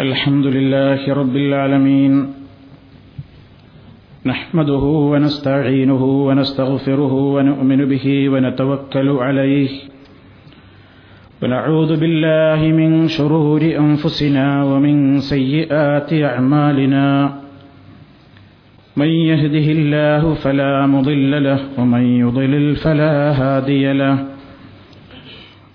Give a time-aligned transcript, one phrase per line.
[0.00, 2.26] الحمد لله رب العالمين.
[4.26, 9.68] نحمده ونستعينه ونستغفره ونؤمن به ونتوكل عليه.
[11.42, 17.32] ونعوذ بالله من شرور أنفسنا ومن سيئات أعمالنا.
[18.96, 24.31] من يهده الله فلا مضل له ومن يضلل فلا هادي له.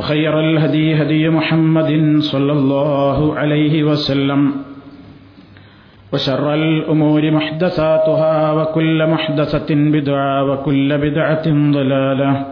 [0.00, 1.92] وخير الهدي هدي محمد
[2.32, 4.52] صلى الله عليه وسلم.
[6.12, 12.46] وشر الأمور محدثاتها وكل محدثة بدعة وكل بدعة ضلالة.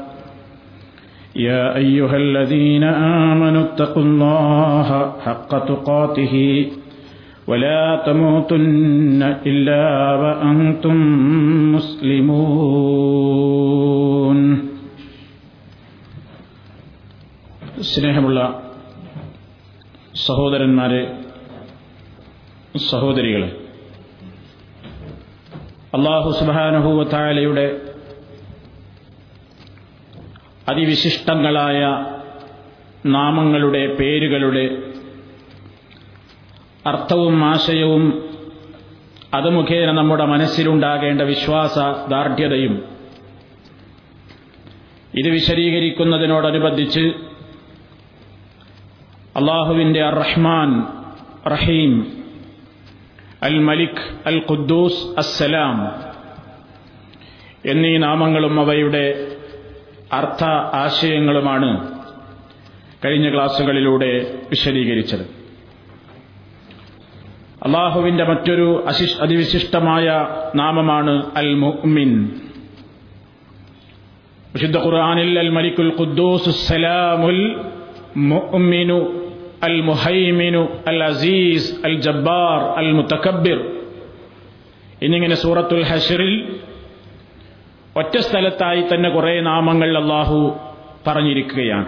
[1.36, 2.84] يا أيها الذين
[3.32, 6.66] آمنوا اتقوا الله حق تقاته
[7.48, 9.84] ولا تموتن إلا
[10.20, 10.96] وأنتم
[11.72, 13.87] مسلمون.
[17.82, 18.64] സ്നേഹമുള്ള
[20.26, 21.18] സഹോദരന്മാരെ
[22.88, 23.68] സഹോദരികളെ
[25.94, 27.82] അള്ളാഹു സുബാനുഭൂവത്തായാലയുടെ
[30.68, 32.06] അതിവിശിഷ്ടങ്ങളായ
[33.06, 34.94] നാമങ്ങളുടെ പേരുകളുടെ
[36.86, 38.34] അർത്ഥവും ആശയവും
[39.34, 42.84] അത് മുഖേന നമ്മുടെ മനസ്സിലുണ്ടാകേണ്ട വിശ്വാസ ദാർഢ്യതയും
[45.14, 47.27] ഇത് വിശദീകരിക്കുന്നതിനോടനുബന്ധിച്ച്
[49.38, 50.70] അള്ളാഹുവിന്റെ അർ റഹ്മാൻ
[51.46, 51.92] റഹീം
[53.42, 55.76] അൽ മലിക് അൽ ഖുദ്ദൂസ് അസ്സലാം
[57.64, 59.04] എന്നീ നാമങ്ങളും അവയുടെ
[60.12, 60.44] അർത്ഥ
[60.74, 61.70] ആശയങ്ങളുമാണ്
[63.04, 64.10] കഴിഞ്ഞ ക്ലാസ്സുകളിലൂടെ
[64.50, 65.24] വിശദീകരിച്ചത്.
[67.62, 68.84] അള്ളാഹുവിന്റെ മറ്റൊരു
[69.20, 70.06] അതിവിശിഷ്ടമായ
[70.54, 72.10] നാമമാണ് അൽ മുഅ്മിൻ
[74.54, 77.40] വിശുദ്ധ ഖുർആാനിൽ അൽ മലിക്കുൽ ഖുദ്ദൂസ് സലാമുൽ
[78.16, 78.98] മുഅ്മിനു
[79.62, 79.82] അൽ
[82.00, 83.72] ജബ്ബാർ അൽ മുത്തക്കബിർ
[85.02, 86.58] എന്നിങ്ങനെ സൂറത്തുൽ ഹഷറിൽ
[87.96, 90.58] ഒറ്റ സ്ഥലത്തായി തന്നെ കുറെ നാമങ്ങൾ അള്ളാഹു
[91.06, 91.86] പറഞ്ഞിരിക്കുകയാണ്.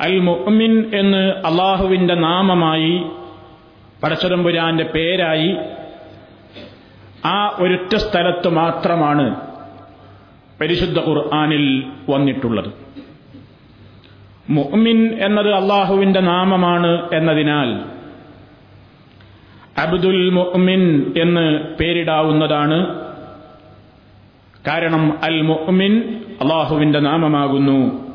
[0.00, 3.04] അൽ മുഅ്മിൻ എന്ന് അള്ളാഹുവിന്റെ നാമമായി
[4.02, 5.56] പടച്ചതമ്പുരാന്റെ പേരായി
[7.24, 9.40] ആ ഒരൊറ്റ സ്ഥലത്ത് മാത്രമാണ്
[10.60, 12.87] പരിശുദ്ധ ഖുർആാനിൽ വന്നിട്ടുള്ളത്.
[14.50, 17.70] മുഅ്മിൻ എന്നത് അള്ളാഹുവിന്റെ നാമമാണ് എന്നതിനാൽ
[19.78, 22.78] അബ്ദുൽ മുഅ്മിൻ എന്ന് പേരിടാവുന്നതാണ്.
[24.68, 25.92] കാരണം അൽ മുഅ്മിൻ
[26.40, 28.08] അള്ളാഹുവിന്റെ നാമമാകുന്നു.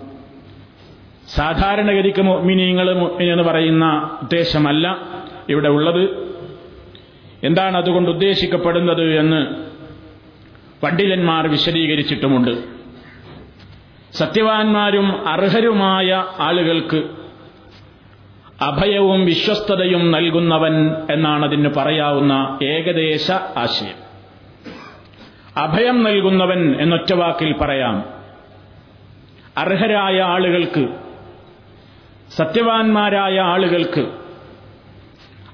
[1.36, 3.86] സാധാരണഗതിക്ക് മുഅ്മിനീങ്ങൾ മുഅ്മിൻ എന്ന് പറയുന്ന
[4.22, 4.98] ഉദ്ദേശമല്ല
[5.50, 6.04] ഇവിടെ ഉള്ളത്.
[7.44, 9.42] എന്താണ് അതുകൊണ്ട് ഉദ്ദേശിക്കപ്പെടുന്നത് എന്ന്
[10.84, 12.83] പണ്ഡിതന്മാർ വിശദീകരിച്ചിട്ടുമുണ്ട്.
[14.14, 17.04] സത്യവാന്മാരും അർഹരുമായ ആളുകൾക്ക്
[18.62, 23.96] അഭയവും വിശ്വസ്തതയും നൽകുന്നവൻ എന്നാണ് അതിന് പറയാവുന്ന ഏകദേശ ആശയം.
[25.58, 28.04] അഭയം നൽകുന്നവൻ എന്നൊറ്റ വാക്കിൽ പറയാം.
[29.58, 30.88] അർഹരായ ആളുകൾക്ക്
[32.32, 34.08] സത്യവാന്മാരായ ആളുകൾക്ക്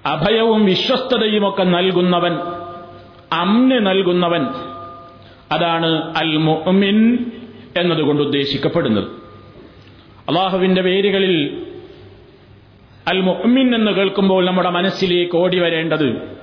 [0.05, 2.38] അഭയവും വിശ്വസ്തതയുമൊക്കെ നൽകുന്നവൻ
[3.33, 4.47] അമ്ന് നൽകുന്നവൻ
[5.51, 6.97] അതാണ് അൽ മുഅ്മിൻ
[7.77, 9.07] എന്നതുകൊണ്ട് ഉദ്ദേശിക്കപ്പെടുന്നത്.
[10.27, 11.66] അള്ളാഹുവിന്റെ പേരുകളിൽ
[13.07, 16.38] അൽ മുഹമ്മിൻ എന്ന് കേൾക്കുമ്പോൾ നമ്മുടെ മനസ്സിലേക്ക് ഓടി വരേണ്ടത്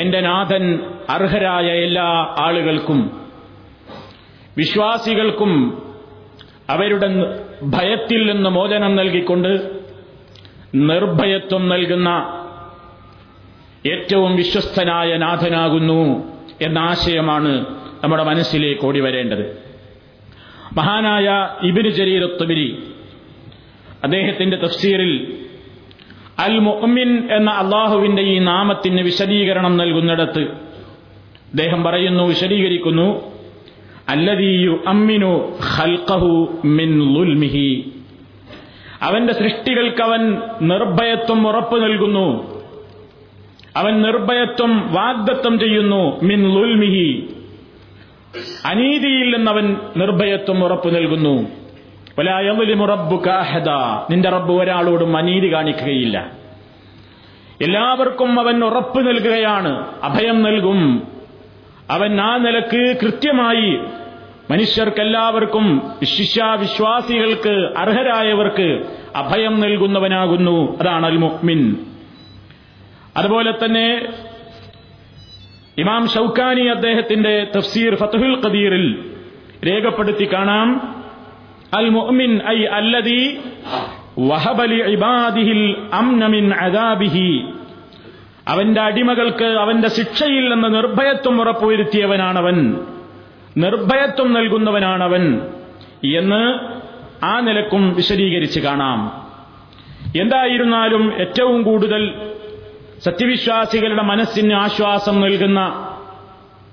[0.00, 0.78] എന്റെ നാഥൻ
[1.10, 3.26] അർഹരായ എല്ലാ ആളുകൾക്കും
[4.56, 5.82] വിശ്വാസികൾക്കും
[6.70, 7.06] അവരുടെ
[7.62, 9.82] ഭയത്തിൽ നിന്ന് മോചനം നൽകിക്കൊണ്ട്
[10.74, 12.08] നിർഭയത്വം നൽകുന്ന
[13.86, 16.32] ഏറ്റവും വിശ്വസ്തനായ നാഥനാകുന്നു
[16.62, 17.66] എന്ന ആശയമാണ്
[18.04, 19.67] നമ്മുടെ മനസ്സിലേക്ക് ഓടി വരേണ്ടത്.
[20.76, 21.28] മഹാനായ
[21.62, 22.22] ഇബിന് ജരീർ
[24.02, 25.12] അദ്ദേഹത്തിന്റെ തഫ്സീറിൽ
[26.38, 30.42] അൽ മുഅ്മിൻ എന്ന അള്ളാഹുവിന്റെ ഈ നാമത്തിന് വിശദീകരണം നൽകുന്നിടത്ത്
[31.48, 33.08] അദ്ദേഹം പറയുന്നു വിശദീകരിക്കുന്നു
[34.08, 35.30] അല്ലദീയു അമ്മിനു
[35.70, 36.30] ഹൽക്കഹു
[36.76, 37.68] മിൻ ലുൽമിഹി
[39.02, 40.22] അവന്റെ സൃഷ്ടികൾക്ക് അവൻ
[40.62, 42.28] നിർഭയത്വം ഉറപ്പു നൽകുന്നു.
[43.76, 47.08] അവൻ നിർഭയത്വം വാഗ്ദത്വം ചെയ്യുന്നു മിൻ ലുൽമിഹി
[48.66, 51.46] അനീതിയിൽ നിന്നവൻ നിർഭയത്വം ഉറപ്പു നൽകുന്നു.
[54.10, 56.30] നിന്റെ റബ്ബ് ഒരാളോടും അനീതി കാണിക്കുകയില്ല.
[57.62, 59.86] എല്ലാവർക്കും അവൻ ഉറപ്പ് നൽകുകയാണ്.
[60.02, 61.02] അഭയം നൽകും.
[61.90, 63.78] അവൻ ആ നിലയ്ക്ക് കൃത്യമായി
[64.50, 68.82] മനുഷ്യർക്കെല്ലാവർക്കും ശിഷ്യാവിശ്വാസികൾക്ക് അർഹരായവർക്ക്
[69.16, 70.80] അഭയം നൽകുന്നവനാകുന്നു.
[70.80, 71.76] അതാണ് അൽ മുഹ്മിൻ
[73.16, 74.06] അതുപോലെ തന്നെ
[75.78, 79.10] ഇമാം ഷൌക്കാനി അദ്ദേഹത്തിന്റെ തഫ്സീർ ഫത്തുൽ ഖദീറിൽ
[79.66, 80.98] രേഖപ്പെടുത്തി കാണാം.
[81.74, 83.38] അൽ മുഅ്മിൻ ഐ അല്ലദി
[84.18, 87.44] വഹബലി ഇബാദിഹിൽ അംന മിൻ അദാബിഹി.
[88.48, 92.76] അവന്റെ അടിമകൾക്ക് അവന്റെ ശിക്ഷയിൽ നിന്ന് നിർഭയത്വം ഉറപ്പുവരുത്തിയവനാണവൻ.
[93.56, 95.40] നിർഭയത്വം നൽകുന്നവനാണവൻ
[96.16, 96.58] എന്ന്
[97.24, 99.28] ആ നിലക്കും വിശദീകരിച്ച് കാണാം.
[100.20, 102.14] എന്തായിരുന്നാലും ഏറ്റവും കൂടുതൽ
[103.04, 105.88] സത്യവിശ്വാസികളുടെ മനസ്സിന് ആശ്വാസം നൽകുന്ന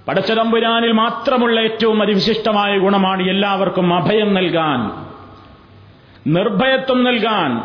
[0.07, 5.05] പടച്ചതമ്പുരാനിൽ മാത്രമുള്ള ഏറ്റവും അതിവിശിഷ്ടമായ ഗുണമാണ് എല്ലാവർക്കും അഭയം നൽകാൻ
[6.33, 7.61] നിർഭയത്വം നൽകാൻ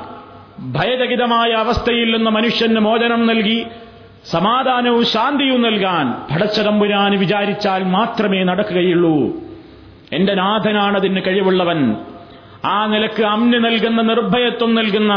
[0.73, 3.67] ഭയരഹിതമായ അവസ്ഥയിൽ നിന്ന് മനുഷ്യന് മോചനം നൽകി
[4.31, 9.17] സമാധാനവും ശാന്തിയും നൽകാൻ പടച്ചതമ്പുരാന് വിചാരിച്ചാൽ മാത്രമേ നടക്കുകയുള്ളൂ.
[10.13, 11.97] എന്റെ നാഥനാണ് അതിന് കഴിവുള്ളവൻ.
[12.65, 15.13] ആ നിലയ്ക്ക് അമ്ന് നൽകുന്ന നിർഭയത്വം നൽകുന്ന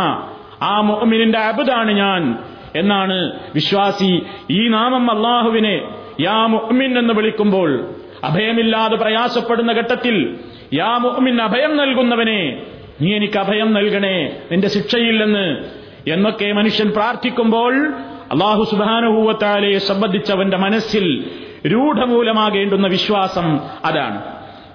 [0.62, 2.40] ആ മോമിനിന്റെ അബുദാണ് ഞാൻ.
[2.76, 4.22] എന്നാണ് വിശ്വാസി
[4.52, 5.90] ഈ നാമം അള്ളാഹുവിനെ
[6.20, 7.88] യാ മുഹ്മിൻ എന്ന് വിളിക്കുമ്പോൾ
[8.24, 10.36] അഭയമില്ലാതെ പ്രയാസപ്പെടുന്ന ഘട്ടത്തിൽ
[10.74, 12.64] യാ മുഹ്മിൻ അഭയം നൽകുന്നവനെ
[13.02, 15.66] നീ എനിക്ക് അഭയം നൽകണേ നിന്റെ ശിക്ഷയില്ലെന്ന്
[16.10, 17.88] എന്നൊക്കെ മനുഷ്യൻ പ്രാർത്ഥിക്കുമ്പോൾ
[18.32, 21.24] അള്ളാഹു സുബാനുഭൂവത്താലയെ സംബന്ധിച്ചവന്റെ മനസ്സിൽ
[21.66, 24.22] രൂഢമൂലമാകേണ്ടുന്ന വിശ്വാസം അതാണ്.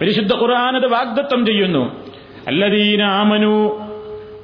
[0.00, 1.96] പരിശുദ്ധ ഖുർആാനത് വാഗ്ദത്തം ചെയ്യുന്നു.
[2.46, 3.80] അല്ലദീന ആമനു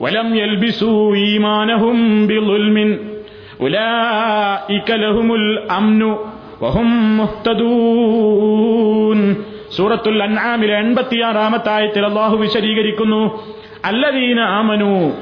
[0.02, 3.13] വലം യൽബിസു ഈമാനഹും ബിളുൽമിൻ
[3.60, 6.18] ഉലായിക ലഹുമുൽ അംനു
[6.62, 9.34] വഹും മുഹ്തദൂൻ.
[9.76, 13.40] സൂറത്തുൽ അൻആമിലെ എൺപത്തിയാറാമത്തെ ആയത്തിൽ അള്ളാഹു വിശദീകരിക്കുന്നു
[13.84, 15.12] അല്ലദീന ആമനു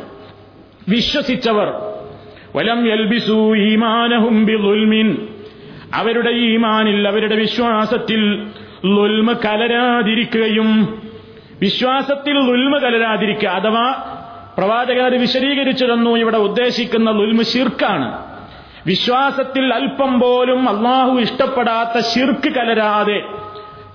[0.89, 1.83] വിശ്വസിച്ചവർ
[2.57, 5.29] വലം യൽബിസു ഈമാനഹും ബിളുൽമിൻ
[5.95, 8.49] അവരുടെ ഈമാനിൽ അവരുടെ വിശ്വാസത്തിൽ
[8.87, 10.99] ലുൽമ കലരാതിരിക്കുകയും
[11.61, 14.19] വിശ്വാസത്തിൽ ലുൽമ കലരാതിരിക്കുക അഥവാ
[14.59, 18.23] പ്രവാചകൻ അത് വിശദീകരിച്ചു തന്നു ഇവിടെ ഉദ്ദേശിക്കുന്ന ലുൽമു ശിർക്കാണ്.
[18.87, 23.23] വിശ്വാസത്തിൽ അല്പം പോലും അള്ളാഹു ഇഷ്ടപ്പെടാത്ത ശിർക്ക് കലരാതെ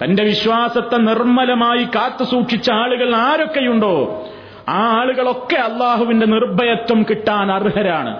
[0.04, 4.26] തന്റെ വിശ്വാസത്തെ നിർമ്മലമായി കാത്തു സൂക്ഷിച്ച ആളുകൾ ആരൊക്കെയുണ്ടോ?
[4.70, 8.18] ആ ആളുകളൊക്കെ അള്ളാഹുവിന്റെ നിർഭയത്വം കിട്ടാൻ അർഹരാണ്.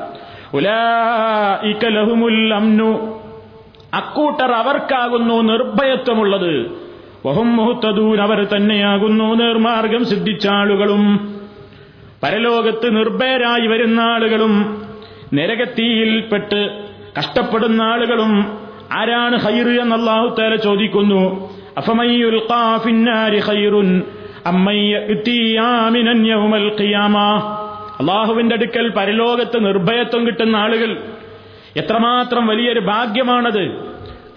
[2.54, 3.22] അംനു.
[3.94, 6.72] അക്കൂട്ടർ അവർക്കാകുന്നു നിർഭയത്വമുള്ളത്.
[7.26, 7.62] വഹും
[8.22, 11.37] അവർ തന്നെയാകുന്നു നിർമാർഗം സിദ്ധിച്ച ആളുകളും.
[12.24, 14.82] പരലോകത്ത് നിർഭയരായി വരുന്ന ആളുകളും
[15.34, 16.84] നരകത്തിയിൽപ്പെട്ട്
[17.20, 18.58] കഷ്ടപ്പെടുന്ന ആളുകളും
[18.92, 21.50] ആരാണ് ഹൈർ എന്ന് അള്ളാഹു ചോദിക്കുന്നു?
[28.00, 30.98] അള്ളാഹുവിന്റെ അടുക്കൽ പരലോകത്ത് നിർഭയത്വം കിട്ടുന്ന ആളുകൾ
[31.78, 33.64] എത്രമാത്രം വലിയൊരു ഭാഗ്യമാണത്.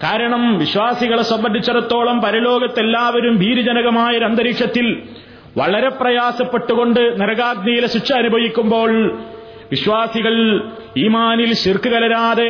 [0.03, 5.03] കാരണം വിശ്വാസികളെ സംബന്ധിച്ചിടത്തോളം പരലോകത്തെല്ലാവരും ഭീരുജനകമായ അന്തരീക്ഷത്തിൽ
[5.57, 8.91] വളരെ പ്രയാസപ്പെട്ടുകൊണ്ട് നരകാഗ്നിയിലെ ശിക്ഷ അനുഭവിക്കുമ്പോൾ
[9.71, 10.35] വിശ്വാസികൾ
[10.97, 12.47] ഈമാനിൽ ശിർക്ക് കലരാതെ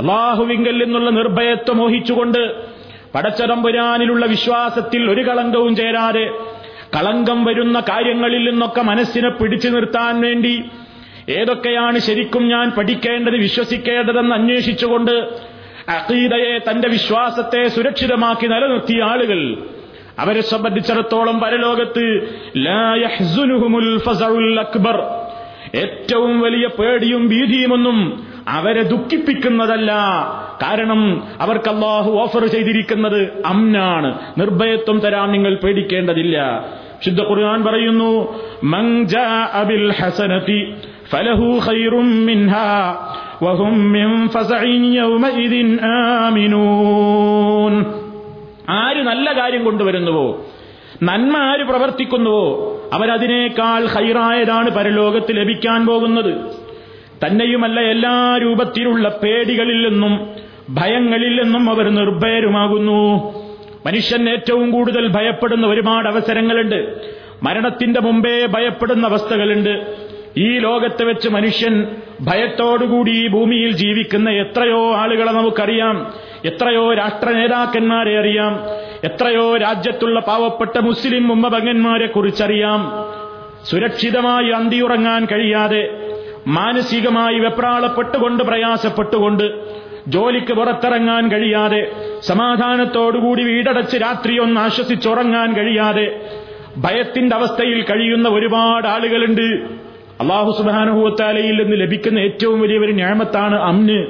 [0.00, 2.42] അള്ളാഹുവിങ്കൽ നിന്നുള്ള നിർഭയത്വം മോഹിച്ചുകൊണ്ട്
[3.14, 6.26] പടച്ചതമ്പുരാനിലുള്ള വിശ്വാസത്തിൽ ഒരു കളങ്കവും ചേരാതെ
[6.96, 10.54] കളങ്കം വരുന്ന കാര്യങ്ങളിൽ നിന്നൊക്കെ മനസ്സിനെ പിടിച്ചു നിർത്താൻ വേണ്ടി
[11.28, 15.14] ഏതൊക്കെയാണ് ശരിക്കും ഞാൻ പഠിക്കേണ്ടത് വിശ്വസിക്കേണ്ടതെന്ന് അന്വേഷിച്ചുകൊണ്ട്
[15.88, 19.40] അഖീദയെ തന്റെ വിശ്വാസത്തെ സുരക്ഷിതമാക്കി നിലനിർത്തിയ ആളുകൾ
[20.18, 22.28] അവരെ സംബന്ധിച്ചിടത്തോളം പരലോകത്ത്
[24.60, 25.02] അക്ബർ.
[25.74, 29.92] ഏറ്റവും വലിയ പേടിയും ഭീതിയുമൊന്നും അവരെ ദുഃഖിപ്പിക്കുന്നതല്ല.
[30.62, 36.66] കാരണം അവർക്ക് അള്ളാഹു ഓഫർ ചെയ്തിരിക്കുന്നത് അമ്നാണ് നിർഭയത്വം തരാൻ നിങ്ങൾ പേടിക്കേണ്ടതില്ല.
[37.04, 38.38] ശുദ്ധ ഖുർആൻ പറയുന്നു
[39.54, 40.74] അബിൽ ഹസനതി
[41.10, 41.60] ഫലഹു
[42.02, 42.96] മിൻഹാ
[43.72, 45.78] മിൻ യൗമഇദിൻ
[48.68, 50.46] ആര് നല്ല കാര്യം കൊണ്ടുവരുന്നുവോ?
[51.02, 52.76] നന്മ ആര് പ്രവർത്തിക്കുന്നുവോ?
[52.92, 56.34] അവരതിനേക്കാൾ ഹൈറായതാണ് പരലോകത്ത് ലഭിക്കാൻ പോകുന്നത്.
[57.26, 60.30] തന്നെയുമല്ല എല്ലാ രൂപത്തിലുള്ള പേടികളിൽ നിന്നും
[60.70, 63.32] ഭയങ്ങളിൽ നിന്നും അവർ നിർഭയരുമാകുന്നു.
[63.86, 66.94] മനുഷ്യൻ ഏറ്റവും കൂടുതൽ ഭയപ്പെടുന്ന ഒരുപാട് അവസരങ്ങളുണ്ട്.
[67.42, 70.01] മരണത്തിന്റെ മുമ്പേ ഭയപ്പെടുന്ന അവസ്ഥകളുണ്ട്.
[70.36, 71.86] ഈ ലോകത്ത് വെച്ച് മനുഷ്യൻ
[72.20, 76.12] ഭയത്തോടുകൂടി ഈ ഭൂമിയിൽ ജീവിക്കുന്ന എത്രയോ ആളുകളെ നമുക്കറിയാം.
[76.44, 78.60] എത്രയോ രാഷ്ട്ര നേതാക്കന്മാരെ അറിയാം.
[79.04, 82.92] എത്രയോ രാജ്യത്തുള്ള പാവപ്പെട്ട മുസ്ലിം ഉമ്മപങ്ങന്മാരെ കുറിച്ചറിയാം.
[83.70, 85.90] സുരക്ഷിതമായി അന്തിയുറങ്ങാൻ കഴിയാതെ
[86.46, 89.44] മാനസികമായി വെപ്രാളപ്പെട്ടുകൊണ്ട് പ്രയാസപ്പെട്ടുകൊണ്ട്
[90.08, 96.20] ജോലിക്ക് പുറത്തിറങ്ങാൻ കഴിയാതെ സമാധാനത്തോടുകൂടി വീടടച്ച് രാത്രിയൊന്ന് ആശ്വസിച്ചുറങ്ങാൻ കഴിയാതെ
[96.76, 99.82] ഭയത്തിന്റെ അവസ്ഥയിൽ കഴിയുന്ന ഒരുപാട് ആളുകളുണ്ട്.
[100.22, 104.06] അള്ളാഹു സുബാനുഹൂത്താലയിൽ നിന്ന് ലഭിക്കുന്ന ഏറ്റവും വലിയ ഒരു ഞാമത്താണ് അമ്ന്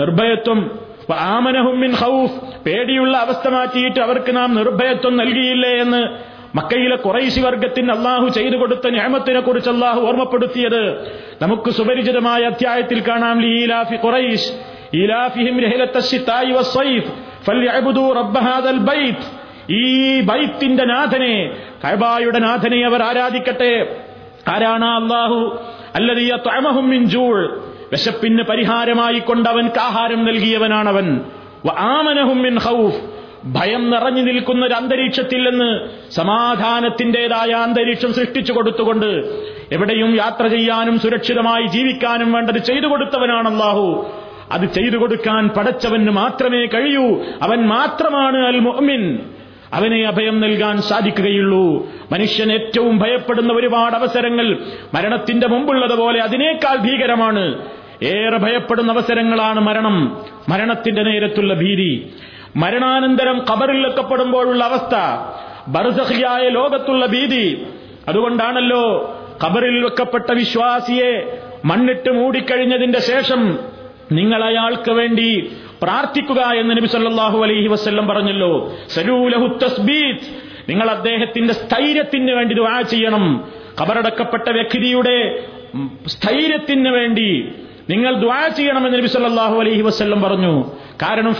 [0.00, 0.78] നിർഭയത്വം.
[1.14, 8.56] ആമനഹുമിൻ ഹൌഫ് പേടിയുള്ള അവസ്ഥ മാറ്റിയിട്ട് അവർക്ക് നാം നിർഭയത്വം നൽകിയില്ലേ എന്ന് മക്കയിലെ കുറൈശി വർഗത്തിന് അള്ളാഹു ചെയ്തു
[8.56, 11.02] കൊടുത്ത ഞാമത്തിനെ കുറിച്ച് അള്ളാഹു ഓർമ്മപ്പെടുത്തിയത്.
[11.42, 14.52] നമുക്ക് സുപരിചിതമായ അധ്യായത്തിൽ കാണാം ലീലാഫി കുറൈഷ്
[16.52, 17.12] വസ്സൈഫ്
[18.16, 19.14] റബ്ബ ഹാദൽ
[19.70, 23.96] ഈ ബൈത്തിന്റെ നാഥനെ കൈബായുടെ നാഥനെ അവർ ആരാധിക്കട്ടെ?
[24.46, 25.38] ആരാണ് അള്ളാഹു
[25.94, 27.38] അല്ലതീയ ത്വമഹും മിൻ ജൂൾ
[27.92, 31.08] വിശപ്പിന് പരിഹാരമായി കൊണ്ട് അവൻക്ക് ആഹാരം നൽകിയവനാണവൻ
[31.88, 33.00] ആമനഹും മിൻ ഖൗഫ്.
[33.52, 35.68] ഭയം നിറഞ്ഞു നിൽക്കുന്ന ഒരു അന്തരീക്ഷത്തിൽ നിന്ന്
[36.10, 39.08] സമാധാനത്തിന്റേതായ അന്തരീക്ഷം സൃഷ്ടിച്ചു കൊടുത്തുകൊണ്ട്
[39.70, 43.86] എവിടെയും യാത്ര ചെയ്യാനും സുരക്ഷിതമായി ജീവിക്കാനും വേണ്ടത് ചെയ്തു കൊടുത്തവനാണ് അള്ളാഹു
[44.50, 47.06] അത് ചെയ്തു കൊടുക്കാൻ പടച്ചവന് മാത്രമേ കഴിയൂ.
[47.42, 49.02] അവൻ മാത്രമാണ് അൽ മുഅ്മിൻ
[49.72, 51.86] അവനെ അഭയം നൽകാൻ സാധിക്കുകയുള്ളൂ.
[52.12, 54.58] മനുഷ്യൻ ഏറ്റവും ഭയപ്പെടുന്ന ഒരുപാട് അവസരങ്ങൾ
[54.94, 57.58] മരണത്തിന്റെ മുമ്പുള്ളതുപോലെ അതിനേക്കാൾ ഭീകരമാണ്.
[58.02, 60.24] ഏറെ ഭയപ്പെടുന്ന അവസരങ്ങളാണ് മരണം.
[60.48, 62.12] മരണത്തിന്റെ നേരത്തുള്ള ഭീതി.
[62.56, 64.94] മരണാനന്തരം കബറിൽ വെക്കപ്പെടുമ്പോഴുള്ള അവസ്ഥ.
[65.68, 67.66] ബർസഹിയായ ലോകത്തുള്ള ഭീതി.
[68.08, 73.58] അതുകൊണ്ടാണല്ലോ കബറിൽ വെക്കപ്പെട്ട വിശ്വാസിയെ മണ്ണിട്ട് മൂടിക്കഴിഞ്ഞതിന്റെ ശേഷം
[74.12, 75.52] നിങ്ങൾ അയാൾക്ക് വേണ്ടി
[75.82, 78.52] പ്രാർത്ഥിക്കുക എന്ന് നബി സല്ലാഹു അലൈഹി വസ്ല്ലം പറഞ്ഞല്ലോ.
[78.88, 79.46] സലൂലഹു
[80.68, 83.24] നിങ്ങൾ അദ്ദേഹത്തിന്റെ സ്ഥൈര്യത്തിന് വേണ്ടി ദുആ ചെയ്യണം.
[83.80, 85.16] കബറടക്കപ്പെട്ട വ്യക്തിയുടെ
[86.06, 87.48] സ്ഥൈര്യത്തിന് വേണ്ടി
[87.90, 90.54] നിങ്ങൾ ദ്വാ ചെയ്യണമെന്ന് നബി സല്ലാഹു അലൈഹി വസ്ല്ലം പറഞ്ഞു.
[91.02, 91.34] കാരണം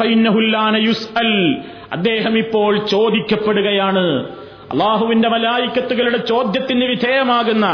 [0.87, 1.33] യുസ് അൽ
[1.93, 4.07] അദ്ദേഹം ഇപ്പോൾ ചോദിക്കപ്പെടുകയാണ്.
[4.73, 7.67] അള്ളാഹുവിന്റെ മലായിക്കത്തുകളുടെ ചോദ്യത്തിന് വിധേയമാകുന്ന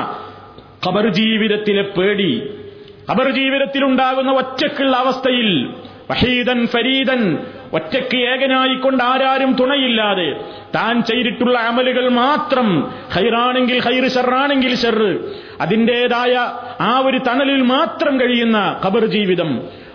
[0.87, 2.33] ഖബർ ജീവിതത്തിലെ പേടി.
[3.11, 5.51] ഖബർ ജീവിതത്തിലുണ്ടാകുന്ന ഒറ്റക്കുള്ള അവസ്ഥയിൽ
[6.11, 7.23] വഹീദൻ ഫരീദൻ
[7.73, 10.29] ഒറ്റയ്ക്ക് ഏകനായിക്കൊണ്ട് ആരാരും തുണയില്ലാതെ
[10.75, 12.69] താൻ ചെയ്തിട്ടുള്ള അമലുകൾ മാത്രം
[13.13, 15.11] ഹൈറാണെങ്കിൽ ഹൈറ് ഷെറാണെങ്കിൽ ഷെറ്
[15.61, 16.35] അതിന്റെതായ
[16.81, 19.51] ആ ഒരു തണലിൽ മാത്രം കഴിയുന്ന ഖബർ ജീവിതം.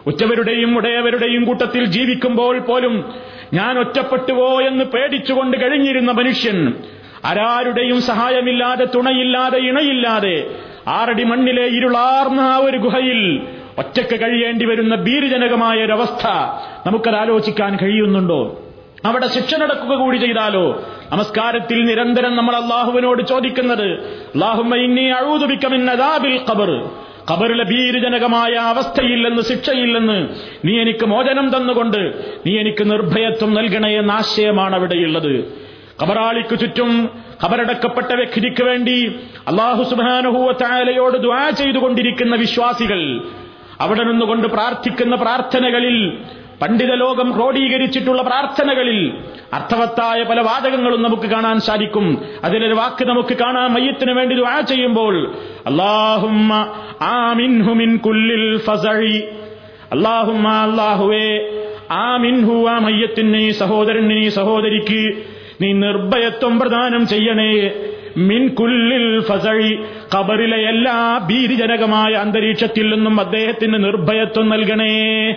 [0.08, 2.96] ഉറ്റവരുടെയും ഉടയവരുടെയും കൂട്ടത്തിൽ ജീവിക്കുമ്പോൾ പോലും
[3.54, 6.58] ഞാൻ ഒറ്റപ്പെട്ടുവോ എന്ന് പേടിച്ചുകൊണ്ട് കഴിഞ്ഞിരുന്ന മനുഷ്യൻ
[7.26, 10.36] ആരാരുടെയും സഹായമില്ലാതെ തുണയില്ലാതെ ഇണയില്ലാതെ
[10.88, 13.22] ആറടി മണ്ണിലെ ഇരുളാർന്ന ആ ഒരു ഗുഹയിൽ
[13.78, 16.26] ഒറ്റയ്ക്ക് കഴിയേണ്ടി വരുന്ന ഭീരുജനകമായ ഒരവസ്ഥ
[16.88, 18.42] നമുക്കത് ആലോചിക്കാൻ കഴിയുന്നുണ്ടോ?
[19.06, 20.66] അവിടെ ശിക്ഷ നടക്കുക കൂടി ചെയ്താലോ?
[21.12, 23.88] നമസ്കാരത്തിൽ നിരന്തരം നമ്മൾ അള്ളാഹുവിനോട് ചോദിക്കുന്നത്
[27.30, 30.18] കബറിലെ ഭീരുജനകമായ അവസ്ഥയില്ലെന്ന് ശിക്ഷയില്ലെന്ന്
[30.66, 32.02] നീ എനിക്ക് മോചനം തന്നുകൊണ്ട്
[32.46, 35.34] നീ എനിക്ക് നിർഭയത്വം നൽകണേ എന്ന ആശയമാണ് അവിടെയുള്ളത്
[36.02, 36.90] കബറാളിക്കു ചുറ്റും
[37.44, 38.98] കബറടക്കപ്പെട്ട വ്യക്തിക്ക് വേണ്ടി
[39.48, 43.02] അള്ളാഹു സുബാനുഹൂവത്തായാലയോട് ദ്വാ ചെയ്തുകൊണ്ടിരിക്കുന്ന വിശ്വാസികൾ
[43.84, 45.98] അവിടെ നിന്നുകൊണ്ട് പ്രാർത്ഥിക്കുന്ന പ്രാർത്ഥനകളിൽ
[46.62, 49.00] പണ്ഡിത ലോകം ക്രോഡീകരിച്ചിട്ടുള്ള പ്രാർത്ഥനകളിൽ
[49.54, 52.06] അർത്ഥവത്തായ പല വാചകങ്ങളും നമുക്ക് കാണാൻ സാധിക്കും.
[52.44, 55.16] അതിലൊരു വാക്ക് നമുക്ക് കാണാൻ മയ്യത്തിന് വേണ്ടി ദുആ ചെയ്യുമ്പോൾ
[55.66, 56.52] അല്ലാഹുമ്മ
[57.02, 58.46] ആമിൻഹു മിൻ കുല്ലിൽ
[59.92, 61.28] അല്ലാഹുവേ
[64.30, 65.04] സഹോദരിക്ക്
[65.62, 67.52] നീ നിർഭയത്വം പ്രദാനം ചെയ്യണേ.
[68.18, 69.80] മിൻ കുല്ലിൽ ഫസഴി.
[70.16, 75.36] കബറിലെ എല്ലാ ഭീതിജനകമായ അന്തരീക്ഷത്തിൽ നിന്നും അദ്ദേഹത്തിന് നിർഭയത്വം നൽകണേ.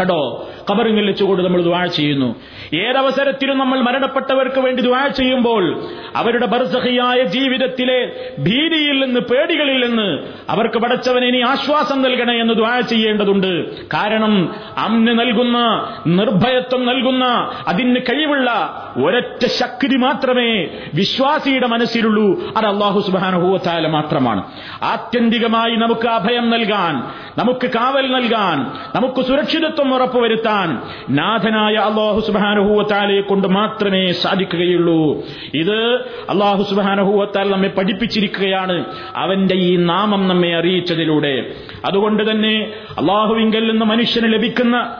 [0.00, 2.34] കണ്ടോ കബറിങ്ങിൽ വെച്ചുകൊണ്ട് നമ്മൾ ദുവാ ചെയ്യുന്നു.
[2.74, 5.80] ഏതവസരത്തിലും നമ്മൾ മരണപ്പെട്ടവർക്ക് വേണ്ടി ദുവാ ചെയ്യുമ്പോൾ
[6.16, 10.08] അവരുടെ ബർസഹിയായ ജീവിതത്തിലെ ഭീതിയിൽ നിന്ന് പേടികളിൽ നിന്ന്
[10.50, 13.52] അവർക്ക് പടച്ചവൻ ഇനി ആശ്വാസം നൽകണേ എന്ന് ദുആ ചെയ്യേണ്ടതുണ്ട്.
[13.88, 15.58] കാരണം അമ്ന് നൽകുന്ന
[16.06, 17.24] നിർഭയത്വം നൽകുന്ന
[17.68, 18.50] അതിന് കഴിവുള്ള
[18.96, 22.40] ഒരൊറ്റ ശക്തി മാത്രമേ വിശ്വാസിയുടെ മനസ്സിലുള്ളൂ.
[22.56, 24.42] അത് അള്ളാഹു സുബാനുഭൂവത്തായ മാത്രമാണ്.
[24.82, 26.94] ആത്യന്തികമായി നമുക്ക് അഭയം നൽകാൻ
[27.38, 28.58] നമുക്ക് കാവൽ നൽകാൻ
[28.94, 35.22] നമുക്ക് സുരക്ഷിതത്വം ഉറപ്പുവരുത്താൻ നാഥനായ അള്ളാഹു സുബാനുഹൂവത്താലെ കൊണ്ട് മാത്രമേ സാധിക്കുകയുള്ളൂ.
[35.54, 35.94] ഇത്
[36.30, 38.84] അള്ളാഹു സുബാനുഹൂവത്താൽ നമ്മെ പഠിപ്പിച്ചിരിക്കുകയാണ്
[39.16, 41.54] അവന്റെ ഈ നാമം നമ്മെ അറിയിച്ചതിലൂടെ.
[41.84, 44.96] അതുകൊണ്ട് തന്നെ അള്ളാഹുവിങ്കൽ നിന്ന് മനുഷ്യന് ലഭിക്കുന്ന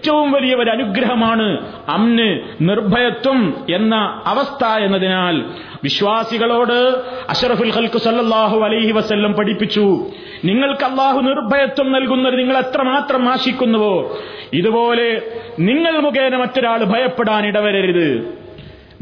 [0.00, 5.44] ഏറ്റവും വലിയ ഒരു അനുഗ്രഹമാണ് അമ്ന് നിർഭയത്വം എന്ന അവസ്ഥ എന്നതിനാൽ.
[5.82, 10.06] വിശ്വാസികളോട് അഷറഫുൽ ഖൽക്കു സല്ലാഹു അലൈഹി വസ്ല്ലം പഠിപ്പിച്ചു
[10.44, 14.18] നിങ്ങൾക്ക് അള്ളാഹു നിർഭയത്വം നൽകുന്നത് നിങ്ങൾ എത്രമാത്രം ആശിക്കുന്നുവോ?
[14.52, 15.22] ഇതുപോലെ
[15.58, 18.38] നിങ്ങൾ മുഖേന മറ്റൊരാൾ ഭയപ്പെടാൻ ഇടവരരുത്.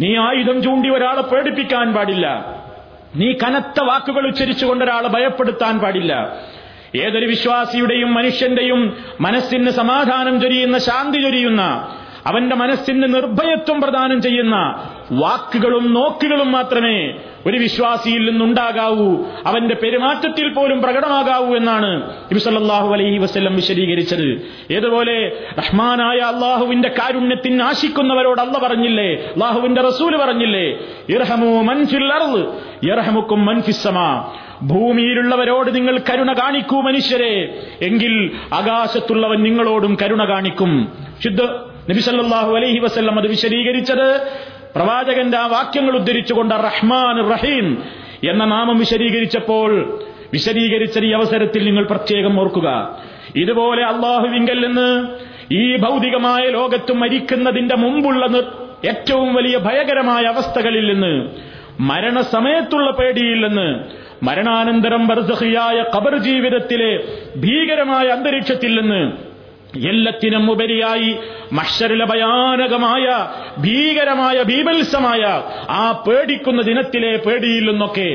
[0.01, 2.57] നീ ആയുധം ചൂണ്ടി ഒരാളെ പേടിപ്പിക്കാൻ പാടില്ല.
[3.17, 6.37] നീ കനത്ത വാക്കുകൾ ഉച്ചരിച്ചുകൊണ്ട് ഒരാളെ ഭയപ്പെടുത്താൻ പാടില്ല.
[6.97, 11.95] ഏതൊരു വിശ്വാസിയുടെയും മനുഷ്യന്റെയും മനസ്സിന് സമാധാനം ചൊരിയുന്ന ശാന്തി ചൊരിയുന്ന
[12.27, 14.57] അവന്റെ മനസ്സിന് നിർഭയത്വം പ്രദാനം ചെയ്യുന്ന
[15.11, 17.15] വാക്കുകളും നോക്കുകളും മാത്രമേ
[17.47, 24.43] ഒരു വിശ്വാസിയിൽ നിന്നുണ്ടാകാവൂ അവന്റെ പെരുമാറ്റത്തിൽ പോലും പ്രകടമാകാവൂ എന്നാണ് ഇബ്സല്ലാഹു അലൈഹി വസ്ല്ലം വിശദീകരിച്ചത്.
[24.71, 30.67] ഏതുപോലെ റഹ്മാനായ അള്ളാഹുവിന്റെ കാരുണ്യത്തിന് ആശിക്കുന്നവരോട് അല്ല പറഞ്ഞില്ലേ അള്ളാഹുവിന്റെ റസൂൽ പറഞ്ഞില്ലേ
[31.09, 32.53] ഇർഹമു മൻഫിൽ അർൾ
[32.83, 37.61] ഇർഹമുക്കും മൻഫിസ്സമാ ഭൂമിയിലുള്ളവരോട് നിങ്ങൾ കരുണ കാണിക്കൂ മനുഷ്യരെ.
[37.83, 40.93] എങ്കിൽ ആകാശത്തുള്ളവൻ നിങ്ങളോടും കരുണ കാണിക്കും.
[41.25, 41.43] ശുദ്ധ
[41.91, 44.21] നബിസല്ലാഹു അലൈഹി വസ്ല്ലം അത് വിശദീകരിച്ചത്
[44.77, 47.83] പ്രവാചകന്റെ ആ വാക്യങ്ങൾ ഉദ്ധരിച്ചുകൊണ്ട് റഹ്മാൻ റഹീം
[48.31, 50.01] എന്ന നാമം വിശദീകരിച്ചപ്പോൾ
[50.33, 52.99] വിശദീകരിച്ച ഈ അവസരത്തിൽ നിങ്ങൾ പ്രത്യേകം ഓർക്കുക.
[53.37, 55.07] ഇതുപോലെ അള്ളാഹുവിങ്കൽ നിന്ന്
[55.55, 58.27] ഈ ഭൗതികമായ ലോകത്ത് മരിക്കുന്നതിന്റെ മുമ്പുള്ള
[58.89, 61.29] ഏറ്റവും വലിയ ഭയകരമായ അവസ്ഥകളിൽ നിന്ന്
[61.81, 66.93] മരണസമയത്തുള്ള പേടിയിൽ നിന്ന് മരണാനന്തരം ബർസഹിയായ ഖബർ ജീവിതത്തിലെ
[67.37, 69.03] ഭീകരമായ അന്തരീക്ഷത്തിൽ നിന്ന്
[69.87, 71.11] എല്ലാത്തിനും ഉപരിയായി
[71.53, 73.07] മഷരിലെ ഭയാനകമായ
[73.61, 75.23] ഭീകരമായ ബീഭത്സമായ
[75.71, 78.11] ആ പേടിക്കുന്ന ദിനത്തിലെ പേടിയിൽ നിന്നൊക്കെ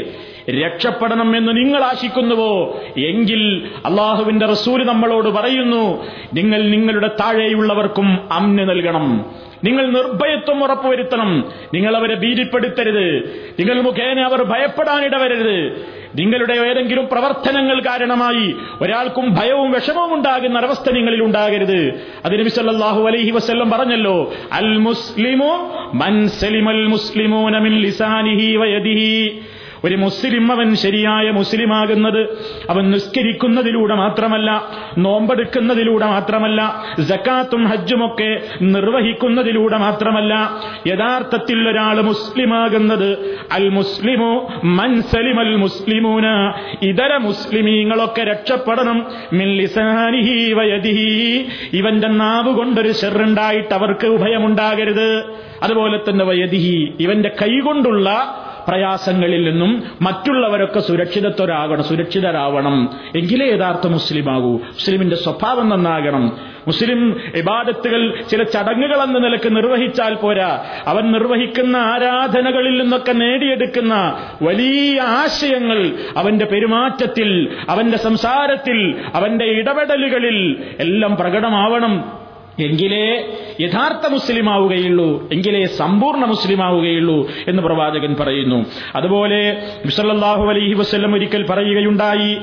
[0.50, 2.79] രക്ഷപ്പെടണം എന്ന് നിങ്ങൾ ആശിക്കുന്നുവോ?
[2.97, 9.25] എങ്കിൽ അള്ളാഹുവിന്റെ റസൂൽ നമ്മളോട് പറയുന്നു നിങ്ങൾ നിങ്ങളുടെ താഴെയുള്ളവർക്കും അമ്ന് നൽകണം.
[9.63, 11.45] നിങ്ങൾ നിർഭയത്വം ഉറപ്പുവരുത്തണം.
[11.73, 13.15] നിങ്ങൾ അവരെ ഭീതിപ്പെടുത്തരുത്.
[13.59, 15.85] നിങ്ങൾ മുഖേന അവർ ഭയപ്പെടാനിടവരരുത്.
[16.15, 21.93] നിങ്ങളുടെ ഏതെങ്കിലും പ്രവർത്തനങ്ങൾ കാരണമായി ഒരാൾക്കും ഭയവും വിഷമവും ഉണ്ടാകുന്ന അവസ്ഥ നിങ്ങളിൽ ഉണ്ടാകരുത്.
[22.25, 29.41] അതിന് വിസല്ലാഹു അലൈഹി വസ്ല്ലം പറഞ്ഞല്ലോ അൽ മുസ്ലിമു മൻ സലിമൽ മുസ്ലിമൂന മിൻ ലിസാനിഹി വയദിഹി.
[29.84, 32.22] ഒരു മുസ്ലിം അവൻ ശരിയായ മുസ്ലിമാകുന്നത്
[32.70, 45.40] അവൻ നിസ്കരിക്കുന്നതിലൂടെ മാത്രമല്ല നോമ്പെടുക്കുന്നതിലൂടെ മാത്രമല്ല ജക്കാത്തും ഹജ്ജുമൊക്കെ നിർവഹിക്കുന്നതിലൂടെ മാത്രമല്ല യഥാർത്ഥത്തിൽ ഒരാൾ മുസ്ലിമാകുന്നത് അൽ മുസ്ലിമു മൻസലിം
[45.40, 46.54] അൽ മുസ്ലിമൂന.
[46.82, 49.06] ഇതര മുസ്ലിമീങ്ങളൊക്കെ രക്ഷപ്പെടണം.
[49.34, 51.46] മില്ലിസാനിഹി വയദിഹി.
[51.74, 55.24] ഇവന്റെ നാവ് കൊണ്ടൊരു ഷെറുണ്ടായിട്ട് അവർക്ക് ഉഭയമുണ്ടാകരുത്.
[55.63, 62.89] അതുപോലെ തന്നെ വയതിഹി ഇവന്റെ കൈകൊണ്ടുള്ള പ്രയാസങ്ങളിൽ നിന്നും മറ്റുള്ളവരൊക്കെ സുരക്ഷിതത്വരാകണം സുരക്ഷിതരാവണം.
[63.15, 64.52] എങ്കിലേ യഥാർത്ഥ മുസ്ലിമാകൂ.
[64.54, 66.38] മുസ്ലിമിന്റെ സ്വഭാവം നന്നാകണം.
[66.67, 70.65] മുസ്ലിം ഇബാദത്തുകൾ ചില ചടങ്ങുകൾ എന്ന നിലയ്ക്ക് നിർവഹിച്ചാൽ പോരാ.
[70.88, 82.22] അവൻ നിർവഹിക്കുന്ന ആരാധനകളിൽ നിന്നൊക്കെ നേടിയെടുക്കുന്ന വലിയ ആശയങ്ങൾ അവന്റെ പെരുമാറ്റത്തിൽ അവന്റെ സംസാരത്തിൽ അവന്റെ ഇടപെടലുകളിൽ എല്ലാം പ്രകടമാവണം.
[82.60, 88.66] എങ്കിലേ യഥാർത്ഥ മുസ്ലിമാവുകയുള്ളൂ എങ്കിലേ സമ്പൂർണ മുസ്ലിമാവുകയുള്ളൂ എന്ന് പ്രവാചകൻ പറയുന്നു.
[88.96, 92.42] അതുപോലെ വിസല്ലാഹു അലൈഹി വസ്ല്ലം ഒരിക്കൽ പറയുകയുണ്ടായി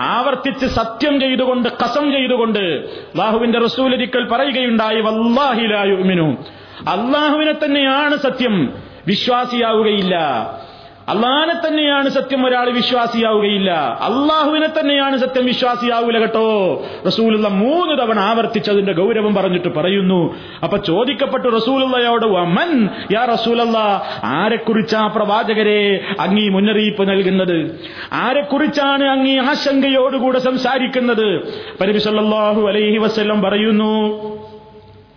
[0.00, 6.36] ആവർത്തിച്ച് സത്യം ചെയ്തുകൊണ്ട് കസം ചെയ്തുകൊണ്ട് അള്ളാഹുവിന്റെ റസൂൽ ഒരിക്കൽ പറയുകയുണ്ടായി വല്ലാഹിലായുമിനു
[6.88, 8.72] അള്ളാഹുവിനെ തന്നെയാണ് സത്യം.
[9.06, 10.20] വിശ്വാസിയാവുകയില്ല.
[11.08, 13.70] അള്ളാഹിനെ തന്നെയാണ് സത്യം ഒരാൾ വിശ്വാസിയാവുകയില്ല.
[14.00, 16.82] അള്ളാഹുവിനെ തന്നെയാണ് സത്യം വിശ്വാസിയാവൂല കേട്ടോ.
[17.06, 20.34] റസൂലുള്ള മൂന്ന് തവണ ആവർത്തിച്ചതിന്റെ ഗൗരവം പറഞ്ഞിട്ട് പറയുന്നു.
[20.62, 23.78] അപ്പൊ ചോദിക്കപ്പെട്ടു റസൂലുള്ളയോട് വമൻ യാ റസൂലല്ല
[24.24, 27.80] ആരെക്കുറിച്ചാ പ്രവാചകരെ അങ്ങീ മുന്നറിയിപ്പ് നൽകുന്നത്?
[28.12, 31.52] ആരെക്കുറിച്ചാണ് അങ്ങീ ആശങ്കയോടുകൂടെ സംസാരിക്കുന്നത്?
[31.80, 33.92] പരിബി സല്ലല്ലാഹു അലൈഹി വസല്ലം പറയുന്നു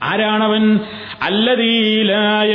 [0.03, 0.79] ആരാണവൻ?
[1.21, 2.53] അല്ലതീലായ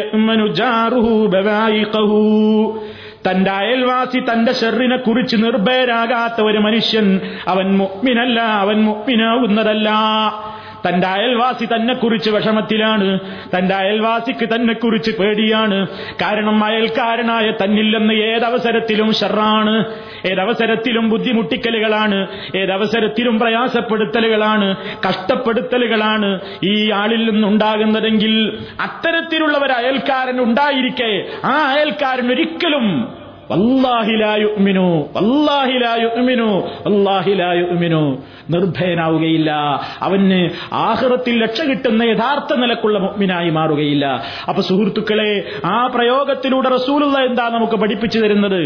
[3.26, 7.07] തന്റെ അയൽവാസി തന്റെ ഷെറിനെ കുറിച്ച് നിർഭയരാകാത്ത ഒരു മനുഷ്യൻ
[7.48, 9.88] അവൻ മുഗ്മിനല്ല അവൻ മുഗ്മിനാവുന്നതല്ല
[10.88, 13.20] തന്റെ അയൽവാസി തന്നെ കുറിച്ച് വിഷമത്തിലാണ്.
[13.59, 15.87] തന്റെ അയൽവാസിക്ക് തന്നെ കുറിച്ച് പേടിയാണ്.
[16.22, 19.85] കാരണം അയൽക്കാരനായ തന്നില്ലെന്ന് ഏതവസരത്തിലും ഷെറാണ്
[20.27, 22.29] ഏതവസരത്തിലും ബുദ്ധിമുട്ടിക്കലുകളാണ്.
[22.57, 24.77] ഏതവസരത്തിലും പ്രയാസപ്പെടുത്തലുകളാണ്.
[25.09, 31.29] കഷ്ടപ്പെടുത്തലുകളാണ് ഈ ആളിൽ നിന്നുണ്ടാകുന്നതെങ്കിൽ അത്തരത്തിലുള്ള ഒരു അയൽക്കാരൻ ഉണ്ടായിരിക്കെ.
[31.44, 33.17] ആ അയൽക്കാരൻ ഒരിക്കലും
[38.50, 39.50] നിർഭയനാവുകയില്ല.
[40.02, 44.22] അവന് ആഹ്റത്തിൽ രക്ഷ കിട്ടുന്ന യഥാർത്ഥ നിലക്കുള്ള മുഗ്മിനായി മാറുകയില്ല.
[44.48, 48.61] അപ്പൊ സുഹൃത്തുക്കളെ ആ പ്രയോഗത്തിലൂടെ റസൂലുള്ള എന്താ നമുക്ക് പഠിപ്പിച്ചു തരുന്നത്?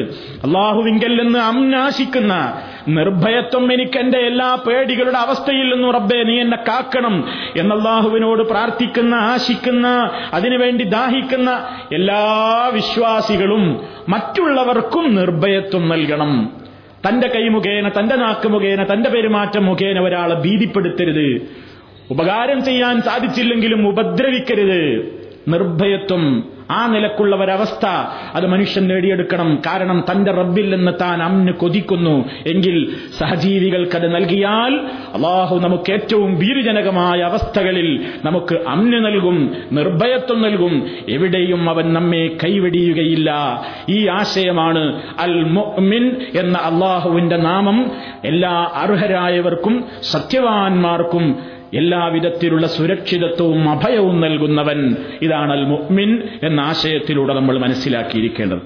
[0.44, 8.42] അള്ളാഹുവിങ്കൽ നിന്ന് അമ്നാശിക്കുന്ന നിർഭയത്വം എനിക്ക് എന്റെ എല്ലാ പേടികളുടെ അവസ്ഥയിൽ നിന്നും റബ്ബെ നീ എന്നെ കാക്കണം എന്നല്ലാഹുവിനോട്
[8.42, 16.50] പ്രാർത്ഥിക്കുന്ന ആശിക്കുന്ന അതിനുവേണ്ടി ദാഹിക്കുന്ന എല്ലാ വിശ്വാസികളും മറ്റുള്ളവർക്കും നിർഭയത്വം നൽകണം.
[17.08, 21.42] തന്റെ കൈ മുഖേന തന്റെ നാക്ക് മുഖേന തന്റെ പെരുമാറ്റം മുഖേന ഒരാളെ ഭീതിപ്പെടുത്തരുത്.
[22.10, 25.22] ഉപകാരം ചെയ്യാൻ സാധിച്ചില്ലെങ്കിലും ഉപദ്രവിക്കരുത്.
[25.48, 27.86] നിർഭയത്വം ആ നിലക്കുള്ള ഒരവസ്ഥ
[28.34, 29.62] അത് മനുഷ്യൻ നേടിയെടുക്കണം.
[29.66, 32.28] കാരണം തന്റെ റബ്ബിൽ നിന്ന് താൻ അമ്ന് കൊതിക്കുന്നു.
[32.46, 34.74] എങ്കിൽ സഹജീവികൾക്കത് നൽകിയാൽ
[35.14, 40.90] അള്ളാഹു നമുക്ക് ഏറ്റവും വീരജനകമായ അവസ്ഥകളിൽ നമുക്ക് അമ്ന് നൽകും നിർഭയത്വം നൽകും.
[41.08, 43.30] എവിടെയും അവൻ നമ്മെ കൈവെടിയുകയില്ല.
[43.88, 47.90] ഈ ആശയമാണ് അൽ മുഅ്മിൻ എന്ന അള്ളാഹുവിന്റെ നാമം.
[48.24, 51.38] എല്ലാ അർഹരായവർക്കും സത്യവാൻമാർക്കും
[51.74, 58.58] എല്ലാവിധത്തിലുള്ള സുരക്ഷിതത്വവും അഭയവും നൽകുന്നവൻ ഇതാണ് അൽ മുഅ്മിൻ എന്ന ആശയത്തിലൂടെ നമ്മൾ മനസ്സിലാക്കിയിരിക്കേണ്ടത്.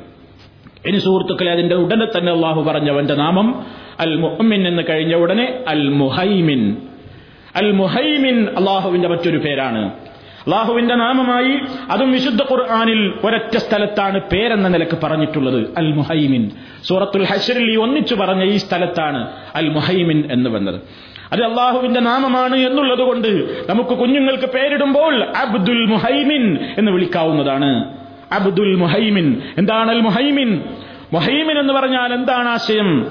[0.87, 3.66] ഇനി സുഹൃത്തുക്കളെ അതിന്റെ ഉടനെ തന്നെ അള്ളാഹു പറഞ്ഞവന്റെ നാമം
[4.01, 6.77] അൽ മുഹമ്മിൻ എന്ന് കഴിഞ്ഞ ഉടനെ അൽ മുഹൈമിൻ.
[7.57, 9.90] അൽ മുഹൈമിൻ അള്ളാഹുവിന്റെ മറ്റൊരു പേരാണ്.
[10.47, 11.59] അള്ളാഹുവിന്റെ നാമമായി
[11.90, 15.66] അതും വിശുദ്ധ ഖുർആാനിൽ ഒരൊറ്റ സ്ഥലത്താണ് പേരെന്ന നിലയ്ക്ക് പറഞ്ഞിട്ടുള്ളത്.
[15.77, 16.51] അൽ മുഹൈമിൻ.
[16.85, 20.81] സൂറത്തുൽ ഹഷറിൽ ഈ ഒന്നിച്ചു പറഞ്ഞ ഈ സ്ഥലത്താണ് അൽ മുഹൈമിൻ എന്ന് വന്നത്.
[21.33, 23.29] അത് അള്ളാഹുവിന്റെ നാമമാണ് എന്നുള്ളത് കൊണ്ട്
[23.71, 27.99] നമുക്ക് കുഞ്ഞുങ്ങൾക്ക് പേരിടുമ്പോൾ അബ്ദുൽ മുഹൈമിൻ എന്ന് വിളിക്കാവുന്നതാണ്.
[28.33, 29.43] അബ്ദുൽ മുഹൈമിൻ.
[29.59, 30.62] എന്താണ് മുഹൈമിൻ?
[31.12, 33.07] മുഹൈമിൻ എന്ന് പറഞ്ഞാൽ എന്താണ് ആശയം?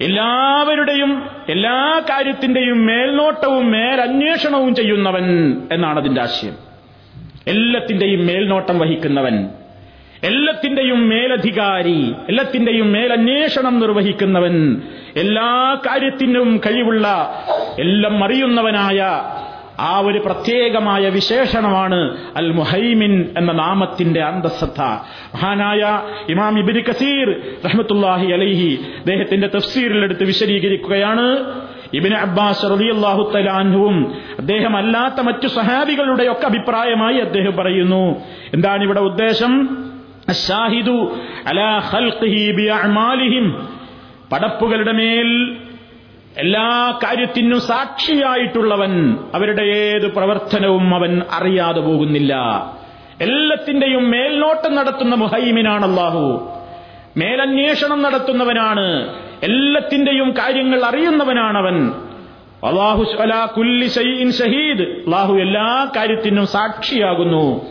[0.00, 6.54] എല്ലാവരുടെയും എല്ലാ കാര്യത്തിന്റെയും മേൽനോട്ടവും മേലന്വേഷണവും ചെയ്യുന്നവൻ എന്നാണ് അതിന്റെ ആശയം.
[7.46, 9.48] എല്ലാത്തിന്റെയും മേൽനോട്ടം വഹിക്കുന്നവൻ.
[10.22, 14.82] എല്ലാത്തിന്റെയും മേലധികാരി എല്ലാത്തിന്റെയും മേലന്വേഷണം നിർവഹിക്കുന്നവൻ
[15.16, 17.34] എല്ലാ കാര്യത്തിനും കഴിവുള്ള
[17.78, 19.22] എല്ലാം അറിയുന്നവനായ
[19.80, 24.80] ആ ഒരു പ്രത്യേകമായ വിശേഷണമാണ് അൽ മുഹൈമിൻ എന്ന നാമത്തിന്റെ അന്തസ്സത്ത.
[25.34, 27.28] മഹാനായ ഇമാം ഇബിൻ കസീർ
[27.64, 31.54] റഹ്മത്തുല്ലാഹി അലൈഹി അദ്ദേഹത്തിന്റെ തഫ്സീറിൽ എടുത്ത് വിശദീകരിക്കുകയാണ്.
[31.94, 38.16] ഇബിന് അബ്ബാസ് റളിയല്ലാഹു തലാൻഹുവും അദ്ദേഹം അല്ലാത്ത മറ്റു സഹാബികളുടെ ഒക്കെ അഭിപ്രായമായി അദ്ദേഹം പറയുന്നു.
[38.54, 39.87] എന്താണ് ഇവിടെ ഉദ്ദേശം?
[44.30, 45.28] പടപ്പുകളുടെ മേൽ
[46.36, 48.92] എല്ലാ കാര്യത്തിനും സാക്ഷിയായിട്ടുള്ളവൻ
[49.34, 52.34] അവരുടെ ഏത് പ്രവർത്തനവും അവൻ അറിയാതെ പോകുന്നില്ല.
[53.20, 56.52] എല്ലാത്തിന്റെയും മേൽനോട്ടം നടത്തുന്ന മുഹൈമിനാണ് അള്ളാഹു
[57.16, 58.86] മേലന്വേഷണം നടത്തുന്നവനാണ്.
[59.42, 61.92] എല്ലാത്തിന്റെയും കാര്യങ്ങൾ അറിയുന്നവനാണ് അറിയുന്നവനാണവൻ
[62.64, 63.04] അള്ളാഹു
[64.30, 67.66] ഷഹീദ് അള്ളാഹു എല്ലാ കാര്യത്തിനും സാക്ഷിയാകുന്നു.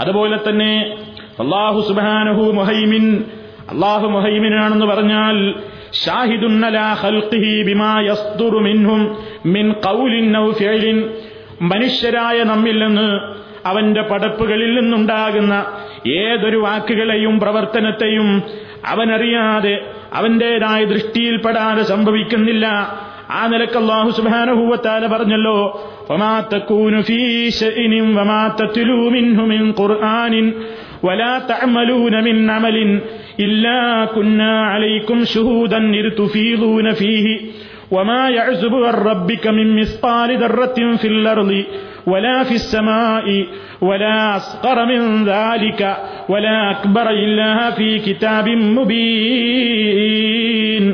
[0.00, 0.72] അതുപോലെ തന്നെ
[1.41, 3.05] അള്ളാഹു സുബാനഹു മുഹൈമിൻ
[3.73, 5.37] അള്ളാഹു മുഹൈമിനാണെന്ന് പറഞ്ഞാൽ
[6.01, 9.01] ഷാഹിദുൻ അലാ ഖൽഖിഹി ബിമാ യസ്ദുറു മിൻഹും
[9.55, 10.97] മിൻ ഖൗലിൻ ഔ ഫിഅലിൻ
[11.71, 13.07] മനുഷ്യരായ നമ്മിൽ നിന്ന്
[13.71, 15.55] അവന്റെ പടപ്പുകളിൽ നിന്നുണ്ടാകുന്ന
[16.19, 18.29] ഏതൊരു വാക്കുകളെയും പ്രവർത്തനത്തെയും
[18.91, 19.73] അവനറിയാതെ
[20.19, 22.65] അവന്റേതായ ദൃഷ്ടിയിൽപ്പെടാതെ സംഭവിക്കുന്നില്ല
[23.33, 25.57] ആ നിലക്ക് അള്ളാഹു സുബാനഹൂവത്താല പറഞ്ഞല്ലോ
[26.11, 27.19] وما تكون في
[27.51, 30.33] شأن وما تتلو منه من قرآن
[31.05, 32.77] ولا تعملون من عمل
[33.39, 37.27] إلا كنا عليكم شهودا إذ تفيضون فيه
[37.91, 41.51] وما يعزب عن ربك من مثقال ذرة في الأرض
[42.07, 43.45] ولا في السماء
[43.81, 45.97] ولا أصغر من ذلك
[46.29, 48.47] ولا أكبر إلا في كتاب
[49.67, 50.85] مبين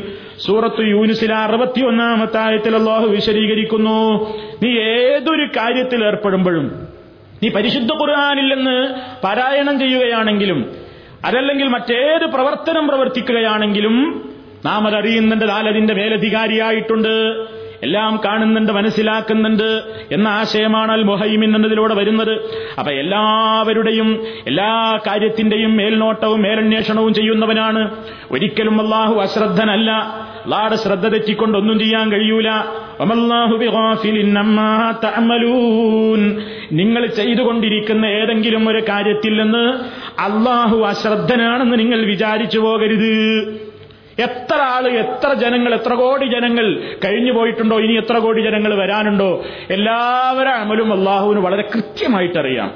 [0.46, 3.96] സൂറത്ത് യൂനിസിലെ അറുപത്തി ഒന്നാമത്തെ ആയത്തിൽ അള്ളാഹു വിശദീകരിക്കുന്നു
[4.64, 6.68] നീ ഏതൊരു കാര്യത്തിൽ ഏർപ്പെടുമ്പോഴും
[7.43, 8.77] നീ പരിശുദ്ധ ഖുർആാനിൽ നിന്ന്
[9.23, 10.61] പാരായണം ചെയ്യുകയാണെങ്കിലും
[11.25, 13.97] അതല്ലെങ്കിൽ മറ്റേത് പ്രവർത്തനം പ്രവർത്തിക്കുകയാണെങ്കിലും
[14.65, 17.15] നാം അതറിയുന്നുണ്ട് ലാലതിന്റെ മേലധികാരിയായിട്ടുണ്ട്.
[17.83, 22.33] എല്ലാം കാണുന്നുണ്ട് മനസ്സിലാക്കുന്നുണ്ട് എന്ന ആശയമാണ് അൽ മൊഹൈമിൻ എന്നതിലൂടെ വരുന്നത്.
[22.79, 27.91] അപ്പൊ എല്ലാവരുടെയും എല്ലാ കാര്യത്തിന്റെയും മേൽനോട്ടവും മേലന്വേഷണവും ചെയ്യുന്നവനാണ്.
[28.31, 29.91] ഒരിക്കലും അള്ളാഹു അശ്രദ്ധനല്ല.
[30.45, 32.51] അള്ളാടെ ശ്രദ്ധ തെറ്റിക്കൊണ്ടൊന്നും ചെയ്യാൻ കഴിയൂല.
[36.73, 39.69] നിങ്ങൾ ചെയ്തുകൊണ്ടിരിക്കുന്ന ഏതെങ്കിലും ഒരു കാര്യത്തിൽ നിന്ന്
[40.21, 43.62] അള്ളാഹു അശ്രദ്ധനാണെന്ന് നിങ്ങൾ വിചാരിച്ചു പോകരുത്.
[44.19, 47.79] എത്ര ആൾ എത്ര ജനങ്ങൾ എത്ര കോടി ജനങ്ങൾ കഴിഞ്ഞു പോയിട്ടുണ്ടോ?
[47.79, 49.45] ഇനി എത്ര കോടി ജനങ്ങൾ വരാനുണ്ടോ?
[49.71, 52.75] എല്ലാവരും അമലും അള്ളാഹുവിന് വളരെ കൃത്യമായിട്ടറിയാം.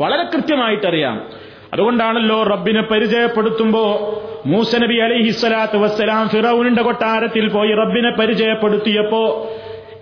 [0.00, 1.48] വളരെ കൃത്യമായിട്ടറിയാം.
[1.72, 4.14] അതുകൊണ്ടാണല്ലോ റബ്ബിനെ പരിചയപ്പെടുത്തുമ്പോ
[4.46, 9.50] മൂസ നബി അലൈഹിസ്സലാത്ത് വസ്സലാം ഫിറൌനിന്റെ കൊട്ടാരത്തിൽ പോയി റബ്ബിനെ പരിചയപ്പെടുത്തിയപ്പോ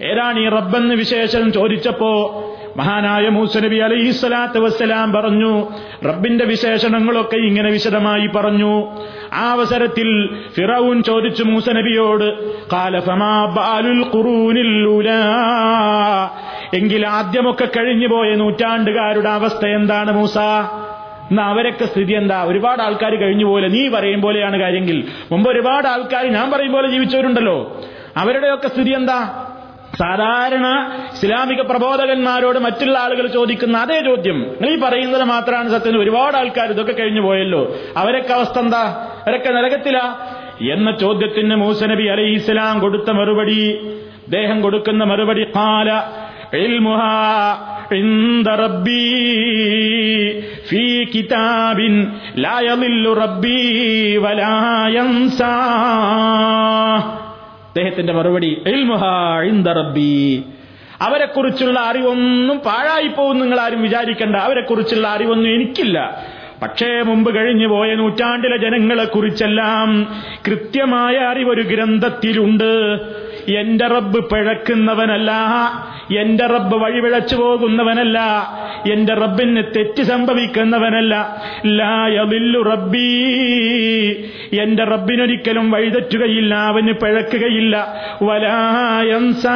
[0.03, 2.42] ഏതാണ് ഈ റബ്ബെന്ന് വിശേഷം ചോദിച്ചപ്പോ
[2.76, 5.72] മഹാനായ മൂസ നബി അലൈഹി സ്വലാത്തു വസ്സലാം പറഞ്ഞു
[6.04, 8.96] റബ്ബിന്റെ വിശേഷണങ്ങളൊക്കെ ഇങ്ങനെ വിശദമായി പറഞ്ഞു.
[9.32, 12.28] ആ അവസരത്തിൽ ഫിറൌൻ ചോദിച്ചു മൂസ നബിയോട്
[16.76, 20.38] എങ്കിൽ ആദ്യമൊക്കെ കഴിഞ്ഞുപോയ നൂറ്റാണ്ടുകാരുടെ അവസ്ഥ എന്താണ് മൂസ?
[21.30, 22.44] എന്നാ അവരൊക്കെ സ്ഥിതി എന്താ?
[22.44, 27.80] ഒരുപാട് ആൾക്കാർ കഴിഞ്ഞു പോലെ നീ പറയും പോലെയാണ് കാര്യമെങ്കിൽ മുമ്പ് ഒരുപാട് ആൾക്കാർ ഞാൻ പറയും പോലെ ജീവിച്ചവരുണ്ടല്ലോ.
[28.16, 29.45] അവരുടെയൊക്കെ സ്ഥിതി എന്താ?
[29.99, 30.67] സാധാരണ
[31.15, 37.21] ഇസ്ലാമിക പ്രബോധകന്മാരോട് മറ്റുള്ള ആളുകൾ ചോദിക്കുന്ന അതേ ചോദ്യം നീ പറയുന്നത് മാത്രമാണ് സത്യം ഒരുപാട് ആൾക്കാർ ഇതൊക്കെ കഴിഞ്ഞു
[37.21, 37.62] പോയല്ലോ
[38.01, 38.84] അവരൊക്കെ അവസ്ഥ എന്താ
[39.21, 40.06] അവരൊക്കെ നരകത്തിലാ
[40.75, 43.62] എന്ന ചോദ്യത്തിന് മൂസ നബി അലൈഹി ഇസ്ലാം കൊടുത്ത മറുപടി
[44.25, 45.89] അദ്ദേഹം കൊടുക്കുന്ന മറുപടി കാല
[46.54, 47.21] علمها
[47.93, 49.13] عند ربي
[50.63, 51.80] في كتاب
[52.38, 53.67] لا يضل ربي
[54.17, 54.58] ولا
[54.89, 55.60] ينسى
[57.76, 58.62] അദ്ദേഹത്തിന്റെ മറുപടി
[59.72, 60.42] റബ്ബി.
[61.00, 64.36] അവരെക്കുറിച്ചുള്ള അറിവൊന്നും പാഴായി പോകും നിങ്ങൾ ആരും വിചാരിക്കണ്ട.
[64.36, 66.24] അവരെക്കുറിച്ചുള്ള അറിവൊന്നും എനിക്കില്ല.
[66.62, 70.08] പക്ഷേ മുമ്പ് കഴിഞ്ഞു പോയ നൂറ്റാണ്ടിലെ ജനങ്ങളെ കുറിച്ചെല്ലാം
[70.46, 72.98] കൃത്യമായ അറിവൊരു ഗ്രന്ഥത്തിലുണ്ട്.
[73.48, 75.32] എന്റെ റബ്ബ് പിഴക്കുന്നവനല്ല.
[76.18, 78.18] എന്റെ റബ്ബ് വഴിപിഴച്ചു പോകുന്നവനല്ല.
[78.92, 81.42] എന്റെ റബ്ബിന് തെറ്റ് സംഭവിക്കുന്നവനല്ല.
[81.66, 83.26] ലായവില്ലു റബ്ബീ.
[84.62, 86.54] എന്റെ റബ്ബിനൊരിക്കലും വഴിതെറ്റുകയില്ല.
[86.54, 87.94] അവന് പിഴക്കുകയില്ല.
[88.22, 89.46] വലായംസ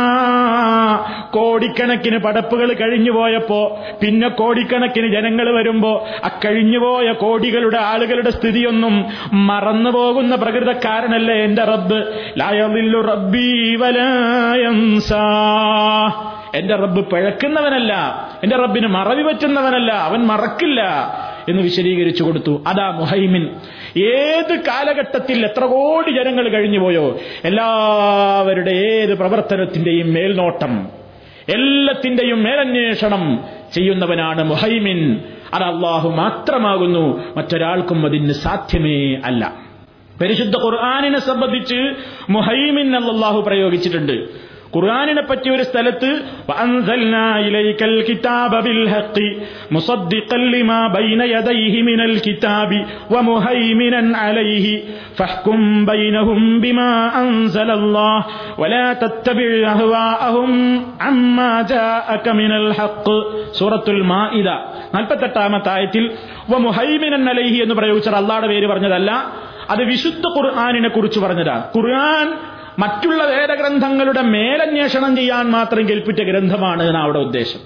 [1.31, 9.05] കോടിക്കണക്കിന് പടപ്പുകൾ കഴിഞ്ഞു പോയപ്പോ പിന്നെ കോടിക്കണക്കിന് ജനങ്ങൾ വരുമ്പോ അക്കഴിഞ്ഞുപോയ കഴിഞ്ഞുപോയ കോടികളുടെ ആളുകളുടെ സ്ഥിതിയൊന്നും
[9.47, 12.05] മറന്നുപോകുന്ന പ്രകൃതക്കാരനല്ലേ എന്റെ റബ്ബ്.
[12.39, 13.80] ലായവില്ലു റബ്ബി.
[16.55, 17.93] എന്റെ റബ്ബ് പിഴക്കുന്നവനല്ല
[18.43, 20.83] എന്റെ റബ്ബിന് മറവി പറ്റുന്നവനല്ല അവൻ മറക്കില്ല
[21.49, 22.63] എന്ന് വിശദീകരിച്ചു കൊടുത്തു.
[22.67, 23.43] അതാ മുഹൈമിൻ.
[23.97, 30.89] ഏത് കാലഘട്ടത്തിൽ എത്ര കോടി ജനങ്ങൾ കഴിഞ്ഞുപോയോ എല്ലാവരുടെ ഏത് പ്രവർത്തനത്തിന്റെയും മേൽനോട്ടം
[31.49, 35.21] എല്ലാത്തിന്റെയും മേലന്വേഷണം ചെയ്യുന്നവനാണ് മുഹൈമിൻ.
[35.55, 39.70] അത് അള്ളാഹു മാത്രമാകുന്നു മറ്റൊരാൾക്കും അതിന് സാധ്യമേ അല്ല.
[40.21, 41.95] പരിശുദ്ധ ഖുർആാനിനെ സംബന്ധിച്ച്
[42.31, 44.51] മുഹൈമിൻ അല്ലാഹു പ്രയോഗിച്ചിട്ടുണ്ട്.
[44.77, 46.21] ഖുർആാനിനെ പറ്റിയ ഒരു സ്ഥലത്ത്
[64.95, 66.11] നാൽപ്പത്തെട്ടാമത്തെ ആയത്തിൽ
[67.63, 69.33] എന്ന് പ്രയോഗിച്ചാൽ അള്ളാടെ പേര് പറഞ്ഞതല്ല
[69.71, 72.33] അത് വിശുദ്ധ ഖുർആാനിനെ കുറിച്ച് പറഞ്ഞതാണ് ഖുർആൻ
[72.79, 77.61] മറ്റുള്ള വേദഗ്രന്ഥങ്ങളുടെ മേലന്വേഷണം ചെയ്യാൻ മാത്രം കേൾപ്പിച്ച ഗ്രന്ഥമാണ് എന്നാണ് അവിടെ ഉദ്ദേശം.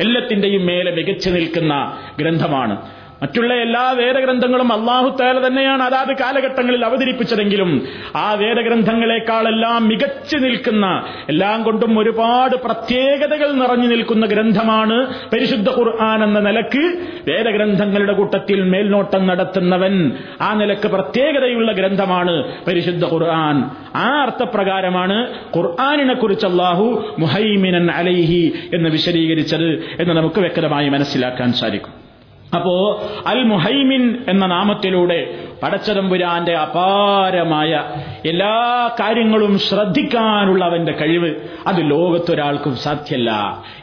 [0.00, 2.95] എല്ലാത്തിന്റെയും മേലെ മികച്ചു നിൽക്കുന്ന ഗ്രന്ഥമാണ്.
[3.22, 11.98] മറ്റുള്ള എല്ലാ വേദഗ്രന്ഥങ്ങളും അള്ളാഹു തേല തന്നെയാണ് അതാത് കാലഘട്ടങ്ങളിൽ അവതരിപ്പിച്ചതെങ്കിലും ആ വേദഗ്രന്ഥങ്ങളെക്കാളെല്ലാം മികച്ചു നിൽക്കുന്ന എല്ലാം കൊണ്ടും
[11.98, 16.98] ഒരുപാട് പ്രത്യേകതകൾ നിറഞ്ഞു നിൽക്കുന്ന ഗ്രന്ഥമാണ് പരിശുദ്ധ ഖുർആൻ എന്ന നിലയ്ക്ക്
[17.30, 23.64] വേദഗ്രന്ഥങ്ങളുടെ കൂട്ടത്തിൽ മേൽനോട്ടം നടത്തുന്നവൻ ആ നിലയ്ക്ക് പ്രത്യേകതയുള്ള ഗ്രന്ഥമാണ് പരിശുദ്ധ ഖുർആൻ.
[23.96, 32.05] ആ അർത്ഥപ്രകാരമാണ് ഖുർആാനിനെ കുറിച്ച് അള്ളാഹു മുഹൈമിനൻ അലൈഹി എന്ന് വിശദീകരിച്ചത് എന്ന് നമുക്ക് വ്യക്തമായി മനസ്സിലാക്കാൻ സാധിക്കും.
[32.54, 32.74] അപ്പോ
[33.26, 35.20] അൽ മുഹൈമിൻ എന്ന നാമത്തിലൂടെ
[35.62, 37.72] പടച്ചതമ്പുരാന്റെ അപാരമായ
[38.24, 38.54] എല്ലാ
[39.00, 41.30] കാര്യങ്ങളും ശ്രദ്ധിക്കാനുള്ള അവന്റെ കഴിവ്
[41.66, 43.30] അത് ലോകത്തൊരാൾക്കും സാധ്യല്ല.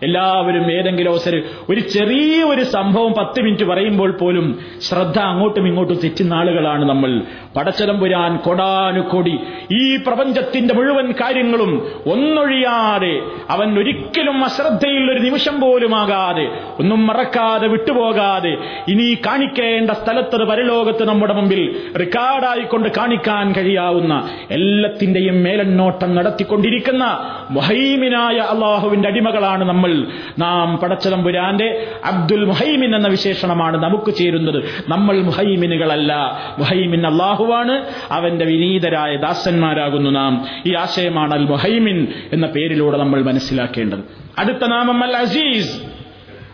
[0.03, 4.47] എല്ലാവരും ഏതെങ്കിലും അവസരം ഒരു ചെറിയ ഒരു സംഭവം പത്ത് മിനിറ്റ് പറയുമ്പോൾ പോലും
[4.81, 7.21] ശ്രദ്ധ അങ്ങോട്ടും ഇങ്ങോട്ടും തെറ്റുന്ന ആളുകളാണ് നമ്മൾ.
[7.57, 9.35] പടച്ചതമ്പുരാൻ കൊടാനുകൊടി
[9.71, 11.71] ഈ പ്രപഞ്ചത്തിന്റെ മുഴുവൻ കാര്യങ്ങളും
[12.11, 13.13] ഒന്നൊഴിയാതെ
[13.49, 16.45] അവൻ ഒരിക്കലും അശ്രദ്ധയിൽ ഒരു നിമിഷം പോലുമാകാതെ
[16.79, 18.53] ഒന്നും മറക്കാതെ വിട്ടുപോകാതെ
[18.87, 21.62] ഇനി കാണിക്കേണ്ട സ്ഥലത്തത് പരലോകത്ത് നമ്മുടെ മുമ്പിൽ
[21.99, 30.07] റെക്കോർഡായിക്കൊണ്ട് കാണിക്കാൻ കഴിയാവുന്ന എല്ലാത്തിന്റെയും മേലന്നോട്ടം നടത്തിക്കൊണ്ടിരിക്കുന്ന മുഹൈമിനായ അള്ളാഹുവിന്റെ അടിമകളാണ് നമ്മൾ.
[30.39, 34.63] നാം പടച്ചതമ്പുരാന്റെ അബ്ദുൽ മുഹൈമിൻ എന്ന വിശേഷണമാണ് നമുക്ക് ചേരുന്നത്.
[34.89, 36.39] നമ്മൾ മുഹൈമിനുകളല്ല.
[36.59, 37.85] മുഹൈമിൻ അള്ളാഹുവാണ്.
[38.11, 40.45] അവന്റെ വിനീതരായ ദാസന്മാരാകുന്നു നാം.
[40.65, 43.99] ഈ ആശയമാണ് അൽ മുഹൈമിൻ എന്ന പേരിലൂടെ നമ്മൾ മനസ്സിലാക്കേണ്ടത്.
[44.37, 45.92] അടുത്ത നാമം അൽ അസീസ്.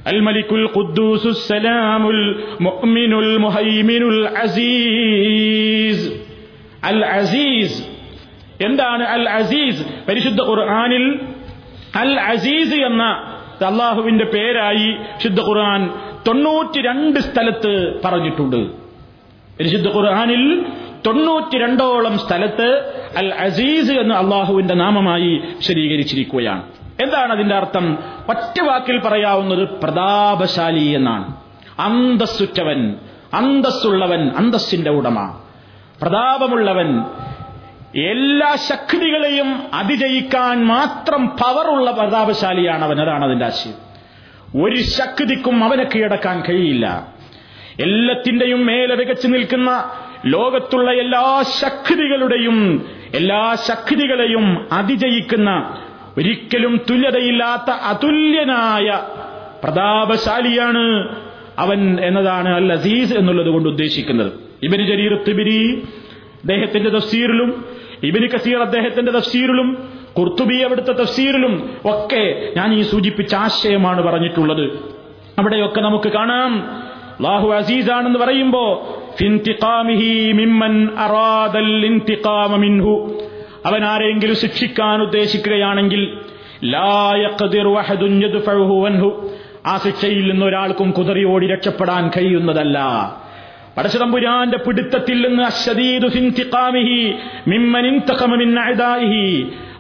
[0.07, 6.01] الملك القدوس السلام المؤمن المهيمن العزيز
[6.89, 7.73] العزيز
[8.61, 11.05] എന്താണ് അൽ അസീസ് പരിശുദ്ധ ഖുർആനിൽ
[12.03, 13.03] അൽ അസീസ് എന്ന
[13.69, 15.83] അള്ളാഹുവിന്റെ പേരായി ശുദ്ധ ഖുർആൻ
[16.27, 17.73] തൊണ്ണൂറ്റി രണ്ട് സ്ഥലത്ത്
[18.05, 18.61] പറഞ്ഞിട്ടുണ്ട്
[19.59, 20.43] പരിശുദ്ധ ഖുർആനിൽ
[21.07, 22.69] തൊണ്ണൂറ്റി രണ്ടോളം സ്ഥലത്ത്
[23.21, 26.63] അൽ അസീസ് എന്ന് അള്ളാഹുവിന്റെ നാമമായി വിശദീകരിച്ചിരിക്കുകയാണ്
[27.02, 27.98] എന്താണ് അതിന്റെ അർത്ഥം?
[28.30, 31.36] ഒറ്റ വാക്കിൽ പറയാവുന്നത് പ്രതാപശാലി എന്നാണ്.
[31.80, 32.96] അന്തസ്സുറ്റവൻ
[33.34, 35.40] അന്തസ്സുള്ളവൻ അന്തസ്സിന്റെ ഉടമ.
[36.02, 37.00] പ്രതാപമുള്ളവൻ
[38.02, 43.90] എല്ലാ ശക്തികളെയും അതിജയിക്കാൻ മാത്രം പവറുള്ള പ്രതാപശാലിയാണ് അവൻ അതാണ് അതിന്റെ ആശയം.
[44.64, 47.08] ഒരു ശക്തിക്കും അവനെ കീഴടക്കാൻ കഴിയില്ല.
[47.80, 49.90] എല്ലാത്തിന്റെയും മേലെ മികച്ചു നിൽക്കുന്ന
[50.26, 55.78] ലോകത്തുള്ള എല്ലാ ശക്തികളുടെയും എല്ലാ ശക്തികളെയും അതിജയിക്കുന്ന
[56.20, 59.00] ഒരിക്കലും തുല്യതയില്ലാത്ത അതുല്യനായ
[59.64, 61.16] പ്രതാപശാലിയാണ്
[61.60, 64.32] അവൻ എന്നതാണ് അൽ അസീസ് എന്നുള്ളത് കൊണ്ട് ഉദ്ദേശിക്കുന്നത്.
[64.64, 65.84] ഇബിന് ജരീർ തിബിരി
[66.42, 67.66] അദ്ദേഹത്തിന്റെ തഫ്സീറിലും
[68.04, 74.66] ഇബിന് കസീർ അദ്ദേഹത്തിന്റെ തഫ്സീറിലും കുർത്തുബി അവിടുത്തെ തഫ്സീറിലും ഒക്കെ ഞാൻ ഈ സൂചിപ്പിച്ച ആശയമാണ് പറഞ്ഞിട്ടുള്ളത്.
[75.40, 76.54] അവിടെയൊക്കെ നമുക്ക് കാണാം.
[77.20, 78.96] അള്ളാഹു അസീസാണെന്ന് പറയുമ്പോ
[80.32, 81.82] മിമ്മൻ അറാദൽ
[82.56, 83.22] മിൻഹു.
[83.66, 86.18] അവൻ ആരെങ്കിലും ശിക്ഷിക്കാൻ ഉദ്ദേശിക്കുകയാണെങ്കിൽ
[89.66, 92.78] ആ ശിക്ഷയിൽ നിന്ന് ഒരാൾക്കും കുതറിയോടി രക്ഷപ്പെടാൻ കഴിയുന്നതല്ല.
[93.78, 95.44] പടശതമ്പുരാന്റെ പിടുത്തത്തിൽ നിന്ന്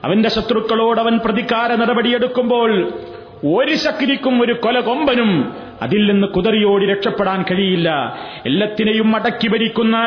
[0.03, 2.93] അവന്റെ ശത്രുക്കളോട് അവൻ പ്രതികാര നടപടിയെടുക്കുമ്പോൾ
[3.43, 8.17] ഒരു ശക്തിക്കും ഒരു കൊലകൊമ്പനും അതിൽ നിന്ന് കുതറിയോടി രക്ഷപ്പെടാൻ കഴിയില്ല.
[8.45, 9.97] എല്ലാത്തിനെയും അടക്കി ഭരിക്കുന്ന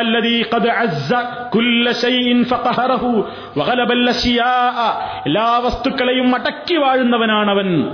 [5.25, 7.89] എല്ലാ വസ്തുക്കളെയും അടക്കി വാഴുന്നവനാണ് അവൻ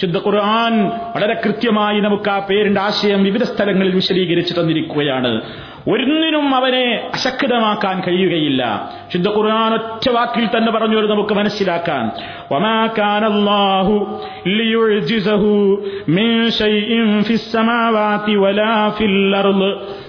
[0.00, 5.42] ശുദ്ധ ഖുർആൻ വളരെ കൃത്യമായി നമുക്ക് ആ പേരിന്റെ ആശയം വിവിധ സ്ഥലങ്ങളിൽ വിശദീകരിച്ചു തന്നിരിക്കുകയാണ്.
[5.88, 8.90] ഒരുന്നിനും അവനെ അശക്തമാക്കാൻ കഴിയുകയില്ല.
[9.12, 12.10] ശുദ്ധ ഖുർആൻ ഒറ്റ വാക്കിൽ തന്നെ പറഞ്ഞു ഒരു നമുക്ക് മനസ്സിലാക്കാൻ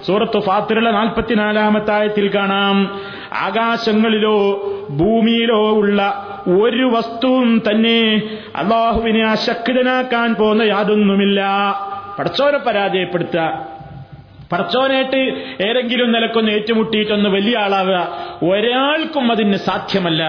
[0.07, 3.01] സൂറത്ത് ഫാത്തിരുള്ള നാൽപ്പത്തിനാലാമത്തായത്തിൽ കാണാം.
[3.33, 4.51] ആകാശങ്ങളിലോ
[4.89, 8.21] ഭൂമിയിലോ ഉള്ള ഒരു വസ്തുവും തന്നെ
[8.55, 11.41] അള്ളാഹുവിനെ അശക്തനാക്കാൻ പോകുന്ന യാതൊന്നുമില്ല.
[12.19, 13.74] പടച്ചോരെ പരാജയപ്പെടുത്തുക.
[14.51, 15.17] പടച്ചോനായിട്ട്
[15.69, 20.23] ഏതെങ്കിലും നിലക്കൊന്ന് ഏറ്റുമുട്ടിയിട്ടൊന്ന് വലിയ ആളാവുക ഒരാൾക്കും അതിന് സാധ്യമല്ല.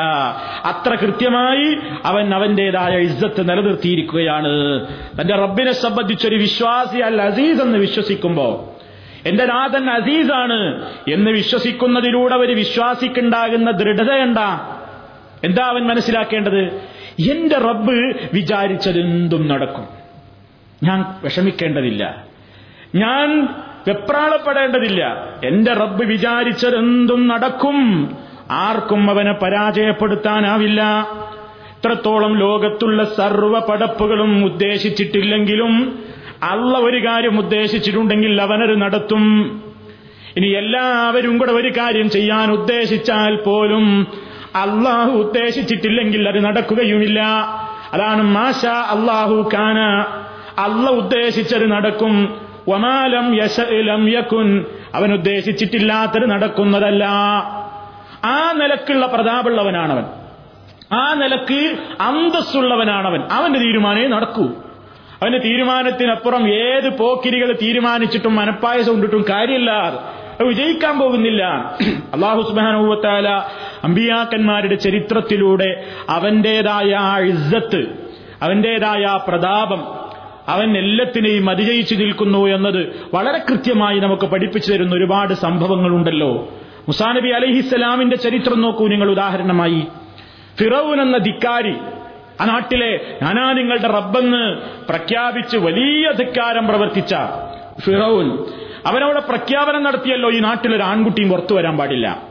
[0.64, 4.86] അത്ര കൃത്യമായി അവൻ അവന്റേതായ ഇജ്ജത്ത് നിലനിർത്തിയിരിക്കുകയാണ്.
[5.20, 8.72] തന്റെ റബ്ബിനെ സംബന്ധിച്ചൊരു വിശ്വാസി അൽ അസീസ് എന്ന് വിശ്വസിക്കുമ്പോ
[9.26, 14.76] എന്റെ നാഥൻ അസീസാണ് എന്ന് വിശ്വസിക്കുന്നതിലൂടെ ഒരു വിശ്വാസിക്കുണ്ടാകുന്ന ദൃഢതയുണ്ടാ
[15.44, 16.64] എന്താ അവൻ മനസ്സിലാക്കേണ്ടത്?
[17.30, 19.84] എന്റെ റബ്ബ് വിചാരിച്ചതെന്തും നടക്കും.
[20.82, 22.24] ഞാൻ വിഷമിക്കേണ്ടതില്ല.
[22.94, 23.48] ഞാൻ
[23.88, 25.30] വെപ്രാളപ്പെടേണ്ടതില്ല.
[25.44, 28.08] എന്റെ റബ്ബ് വിചാരിച്ചതെന്തും നടക്കും.
[28.50, 31.08] ആർക്കും അവനെ പരാജയപ്പെടുത്താനാവില്ല.
[31.76, 35.98] ഇത്രത്തോളം ലോകത്തുള്ള സർവ പടപ്പുകളും ഉദ്ദേശിച്ചിട്ടില്ലെങ്കിലും
[36.42, 39.24] അള്ള ഒരു കാര്യം ഉദ്ദേശിച്ചിട്ടുണ്ടെങ്കിൽ അവനത് നടത്തും.
[40.36, 44.06] ഇനി എല്ലാവരും കൂടെ ഒരു കാര്യം ചെയ്യാൻ ഉദ്ദേശിച്ചാൽ പോലും
[44.56, 47.20] അള്ളാഹു ഉദ്ദേശിച്ചിട്ടില്ലെങ്കിൽ അത് നടക്കുകയുമില്ല.
[47.92, 49.78] അതാണ് മാഷ അള്ളാഹു കാന
[50.58, 52.45] അള്ള ഉദ്ദേശിച്ചത് നടക്കും.
[52.68, 57.04] വമാലം യശലം യക്കുൻ അവൻ ഉദ്ദേശിച്ചിട്ടില്ലാത്തത് നടക്കുന്നതല്ല.
[58.24, 60.04] ആ നിലക്കുള്ള പ്രതാപുള്ളവനാണവൻ
[60.92, 63.22] ആ നിലയ്ക്ക് അന്തസ്സുള്ളവനാണവൻ.
[63.32, 64.44] അവന്റെ തീരുമാനമേ നടക്കൂ.
[65.22, 69.70] അവന്റെ തീരുമാനത്തിനപ്പുറം ഏത് പോക്കിരികൾ തീരുമാനിച്ചിട്ടും മനപ്പായസം കൊണ്ടിട്ടും കാര്യമില്ല.
[70.42, 71.44] വിജയിക്കാൻ പോകുന്നില്ല.
[72.12, 73.28] അള്ളാഹു സുബാനുവത്താല
[73.84, 77.86] അമ്പിയാക്കന്മാരുടെ ചരിത്രത്തിലൂടെ അവന്റേതായ ആ ഇസ്സത്ത്
[78.42, 80.05] അവന്റേതായ പ്രതാപം
[80.48, 86.48] അവൻ എല്ലാത്തിനെയും അതിജയിച്ചു നിൽക്കുന്നു എന്നത് വളരെ കൃത്യമായി നമുക്ക് പഠിപ്പിച്ചു തരുന്ന ഒരുപാട് സംഭവങ്ങളുണ്ടല്ലോ.
[86.88, 89.86] മുസാനബി അലഹിസ്സലാമിന്റെ ചരിത്രം നോക്കൂ നിങ്ങൾ ഉദാഹരണമായി.
[90.58, 91.74] ഫിറൌൻ എന്ന ധിക്കാരി
[92.40, 94.56] ആ നാട്ടിലെ ഞാനാ നിങ്ങളുടെ റബ്ബെന്ന്
[94.88, 97.14] പ്രഖ്യാപിച്ച് വലിയ ധിക്കാരം പ്രവർത്തിച്ച
[97.80, 98.38] ഫിറൌൻ
[98.86, 102.22] അവനവിടെ പ്രഖ്യാപനം നടത്തിയല്ലോ ഈ നാട്ടിലൊരു ആൺകുട്ടിയും പുറത്തു വരാൻ പാടില്ല.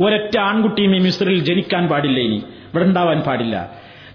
[0.00, 2.36] ഒരൊറ്റ ആൺകുട്ടിയും ഈ മിസ്രിൽ ജനിക്കാൻ പാടില്ല ഇനി.
[2.36, 3.70] ഇവിടെ ഉണ്ടാവാൻ പാടില്ല.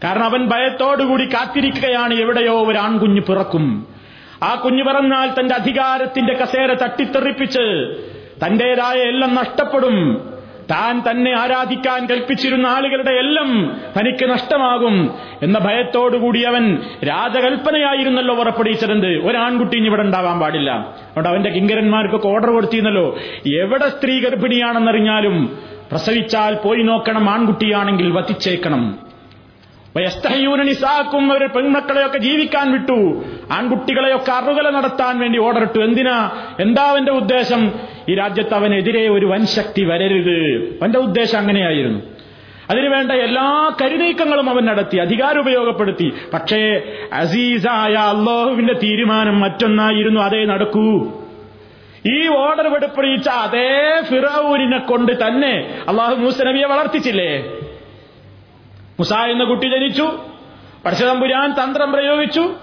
[0.05, 3.87] കാരണം അവൻ ഭയത്തോടുകൂടി കാത്തിരിക്കുകയാണ് എവിടെയോ ഒരു ആൺകുഞ്ഞ് പിറക്കും.
[4.43, 7.95] ആ കുഞ്ഞു പിറന്നാൽ തന്റെ അധികാരത്തിന്റെ കസേര തട്ടിത്തെറിപ്പിച്ച്
[8.45, 10.21] തന്റേതായ എല്ലാം നഷ്ടപ്പെടും.
[10.71, 19.85] താൻ തന്നെ ആരാധിക്കാൻ കൽപ്പിച്ചിരുന്ന ആളുകളുടെ എല്ലാം തനിക്ക് നഷ്ടമാകും എന്ന ഭയത്തോടുകൂടി അവൻ രാജകൽപ്പനയായിരുന്നല്ലോ ഉറപ്പടിച്ചതെന്ത് ഒരാൺകുട്ടി ഇനി
[19.85, 20.71] ഇവിടെ ഉണ്ടാവാൻ പാടില്ല.
[20.71, 23.17] അതുകൊണ്ട് അവന്റെ കിങ്കരന്മാർക്കൊക്കെ ഓർഡർ കൊടുത്തിരുന്നല്ലോ.
[23.61, 25.57] എവിടെ സ്ത്രീ ഗർഭിണിയാണെന്നറിഞ്ഞാലും
[25.91, 29.04] പ്രസവിച്ചാൽ പോയി നോക്കണം ആൺകുട്ടിയാണെങ്കിൽ വധിച്ചേക്കണം.
[29.97, 33.23] നിസാക്കും അവർ പെൺമക്കളെയൊക്കെ ജീവിക്കാൻ വിട്ടു.
[33.51, 36.31] ആൺകുട്ടികളെയൊക്കെ അറുകല നടത്താൻ വേണ്ടി ഓർഡർ ഇട്ടു എന്തിനാ?
[36.59, 37.71] എന്താ അവന്റെ ഉദ്ദേശം?
[38.09, 40.63] ഈ രാജ്യത്ത് അവനെതിരെ ഒരു വൻശക്തി വരരുത്.
[40.81, 41.99] അവന്റെ ഉദ്ദേശം അങ്ങനെയായിരുന്നു.
[42.69, 46.13] അതിനുവേണ്ട എല്ലാ കരുനീക്കങ്ങളും അവൻ നടത്തി അധികാരം ഉപയോഗപ്പെടുത്തി.
[46.33, 46.81] പക്ഷേ
[47.13, 51.11] അസീസായ അള്ളാഹുവിന്റെ തീരുമാനം മറ്റൊന്നായിരുന്നു അതേ നടക്കൂ.
[52.07, 57.45] ഈ ഓർഡർ വെടുപ്പിച്ച അതേ ഫിറൌരിനെ കൊണ്ട് തന്നെ അള്ളാഹു മൂസ നബിയെ വളർത്തിച്ചില്ലേ?
[58.99, 60.19] മുസ എന്ന കുട്ടി ജനിച്ചു.
[60.85, 62.53] പരശുതമ്പുരാൻ തന്ത്രം പ്രയോഗിച്ചു.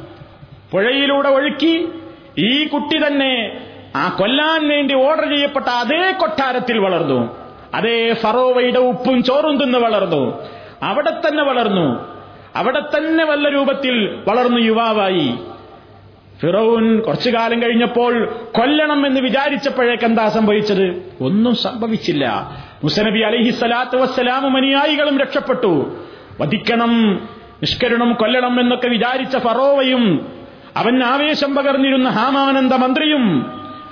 [0.73, 1.89] പുഴയിലൂടെ ഒഴുക്കി
[2.39, 3.61] ഈ കുട്ടി തന്നെ
[3.97, 7.37] ആ കൊല്ലാൻ വേണ്ടി ഓർഡർ ചെയ്യപ്പെട്ട അതേ കൊട്ടാരത്തിൽ വളർന്നു.
[7.75, 10.49] അതേ ഫറോവയുടെ ഉപ്പും ചോറും തിന്ന് വളർന്നു.
[10.83, 12.17] അവിടെ തന്നെ വളർന്നു.
[12.57, 15.35] അവിടെ തന്നെ വല്ല രൂപത്തിൽ വളർന്നു യുവാവായി.
[16.41, 18.25] ഫിറോൻ കുറച്ചു കാലം കഴിഞ്ഞപ്പോൾ
[18.57, 21.13] കൊല്ലണം എന്ന് വിചാരിച്ചപ്പോഴേക്ക് എന്താ സംഭവിച്ചത്?
[21.21, 22.51] ഒന്നും സംഭവിച്ചില്ല.
[22.85, 25.97] മുസനബി അലഹി സ്വലാത്തു വസ്സലാമും അനുയായികളും രക്ഷപ്പെട്ടു.
[26.41, 27.15] വധിക്കണം
[27.63, 30.33] നിഷ്കരണം കൊല്ലണം എന്നൊക്കെ വിചാരിച്ച ഫറോവയും
[30.77, 33.47] അവൻ ആവേശം പകർന്നിരുന്ന ഹാമാനന്ദ മന്ത്രിയും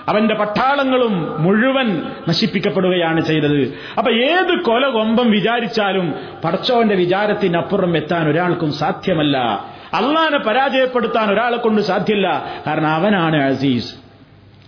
[0.08, 3.78] അവന്റെ പട്ടാളങ്ങളും മുഴുവൻ നശിപ്പിക്കപ്പെടുകയാണ് ചെയ്തത്.
[3.98, 9.38] അപ്പൊ ഏത് കൊല കൊമ്പം വിചാരിച്ചാലും പടച്ചോന്റെ വിചാരത്തിനപ്പുറം എത്താൻ ഒരാൾക്കും സാധ്യമല്ല.
[9.94, 12.44] അള്ളാനെ പരാജയപ്പെടുത്താൻ ഒരാളെ കൊണ്ട് സാധ്യമല്ല.
[12.66, 13.94] കാരണം അവനാണ് അസീസ്.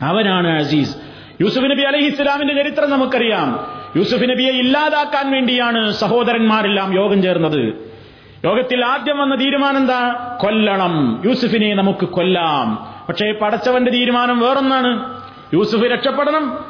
[0.03, 0.97] അവനാണ് അസീസ്.
[1.41, 3.82] യൂസുഫ് നബി അലഹി ഇസ്ലാമിന്റെ ചരിത്രം നമുക്കറിയാം.
[3.97, 7.93] യൂസുഫ് നബിയെ ഇല്ലാതാക്കാൻ വേണ്ടിയാണ് സഹോദരന്മാരെല്ലാം യോഗം ചേർന്നത്.
[8.45, 10.37] യോഗത്തിൽ ആദ്യം വന്ന തീരുമാനം എന്താ?
[10.41, 11.23] കൊല്ലണം.
[11.25, 12.95] യൂസുഫിനെ നമുക്ക് കൊല്ലാം.
[13.09, 15.21] പക്ഷേ പടച്ചവന്റെ തീരുമാനം വേറൊന്നാണ്.
[15.55, 16.65] യൂസുഫ് രക്ഷപ്പെടണം.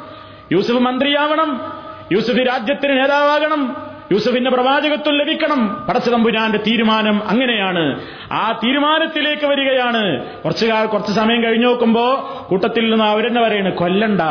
[0.51, 1.73] യൂസുഫ് മന്ത്രിയാവണം.
[2.11, 3.75] യൂസുഫ് രാജ്യത്തിന് നേതാവാകണം.
[4.11, 5.85] യൂസുഫിന്റെ പ്രവാചകത്വം ലഭിക്കണം.
[5.89, 8.01] പടച്ചതമ്പുരാന്റെ തീരുമാനം അങ്ങനെയാണ്.
[8.31, 10.25] ആ തീരുമാനത്തിലേക്ക് വരികയാണ്.
[10.25, 14.21] കുറച്ചുകാലം കുറച്ച് സമയം കഴിഞ്ഞു നോക്കുമ്പോ കൂട്ടത്തിൽ നിന്ന് അവരെന്നെ പറയാണ് കൊല്ലണ്ട.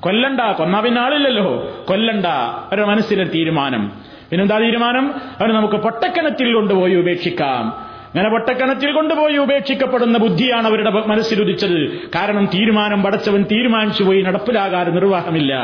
[0.00, 1.72] കൊല്ലണ്ട കൊന്നാ പിന്നെ ആളില്ലല്ലോ.
[1.88, 3.92] കൊല്ലണ്ട അവരുടെ മനസ്സിലെ തീരുമാനം.
[4.30, 5.14] പിന്നെന്താ തീരുമാനം?
[5.40, 7.88] അവർ നമുക്ക് പൊട്ടക്കിണറ്റിൽ കൊണ്ടുപോയി ഉപേക്ഷിക്കാം.
[8.08, 11.98] അങ്ങനെ പൊട്ടക്കിണറ്റിൽ കൊണ്ടുപോയി ഉപേക്ഷിക്കപ്പെടുന്ന ബുദ്ധിയാണ് അവരുടെ മനസ്സിലുദിച്ചത്.
[12.14, 15.54] കാരണം തീരുമാനം പടച്ചവൻ തീരുമാനിച്ചു പോയി നടപ്പിലാകാതെ നിർവാഹമില്ല.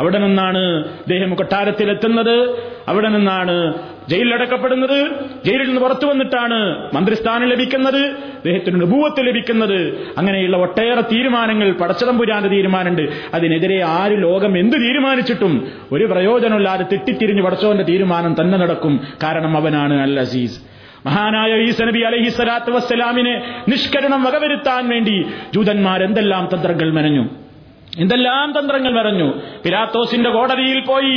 [0.00, 2.38] അവിടെ നിന്നാണ് അദ്ദേഹം കൊട്ടാരത്തിലെത്തുന്നത്.
[2.88, 3.74] അവിടെ നിന്നാണ്
[4.08, 4.98] ജയിലിലടക്കപ്പെടുന്നത്.
[5.44, 6.58] ജയിലിൽ നിന്ന് പുറത്തു വന്നിട്ടാണ്
[6.94, 8.00] മന്ത്രിസ്ഥാനം ലഭിക്കുന്നത്
[8.36, 9.78] അദ്ദേഹത്തിന് അനുഭവത്ത് ലഭിക്കുന്നത്.
[10.18, 13.04] അങ്ങനെയുള്ള ഒട്ടേറെ തീരുമാനങ്ങൾ പടച്ചതമ്പുരാന്റെ തീരുമാനമുണ്ട്.
[13.34, 19.00] അതിനെതിരെ ആര് ലോകം എന്ത് തീരുമാനിച്ചിട്ടും ഒരു പ്രയോജനമില്ലാതെ തെറ്റിത്തിരിഞ്ഞ് പടച്ചവന്റെ തീരുമാനം തന്നെ നടക്കും.
[19.22, 20.60] കാരണം അവനാണ് അൽ അസീസ്
[21.06, 27.24] മഹാനായ ഈസ നബി അലഹി സ്വലാത്തു വസ്സലാമിനെ നിഷ്കരണം വകവരുത്താൻ വേണ്ടി ജൂതന്മാർ എന്തെല്ലാം തന്ത്രങ്ങൾ മെനഞ്ഞു.
[27.98, 29.28] എന്തെല്ലാം തന്ത്രങ്ങൾ മെനഞ്ഞു.
[29.64, 31.16] പിലാത്തോസിന്റെ കോടതിയിൽ പോയി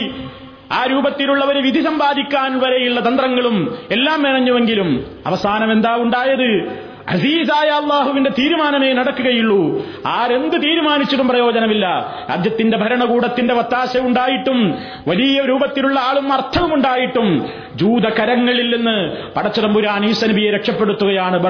[0.72, 6.86] ആ രൂപത്തിലുള്ള ഒരു വിധി സമ്പാദിക്കാൻ വരെയുള്ള തന്ത്രങ്ങളും എല്ലാം മെനഞ്ഞുവെങ്കിലും അവസാനം എന്താ ഉണ്ടായത്?
[7.08, 9.86] അസീസായ അള്ളാഹുവിന്റെ തീരുമാനമേ നടക്കുകയുള്ളൂ.
[10.08, 12.16] ആരെന്ത് തീരുമാനിച്ചിട്ടും പ്രയോജനമില്ല.
[12.30, 14.76] രാജ്യത്തിന്റെ ഭരണകൂടത്തിന്റെ വത്താശ ഉണ്ടായിട്ടും
[15.08, 17.46] വലിയ രൂപത്തിലുള്ള ആളും അർത്ഥവും ഉണ്ടായിട്ടും
[17.76, 21.44] ജൂതകരങ്ങളിൽ നിന്ന് പടച്ചതമ്പുരാൻ ഈസനബിയെ രക്ഷപ്പെടുത്തുകയാണ്.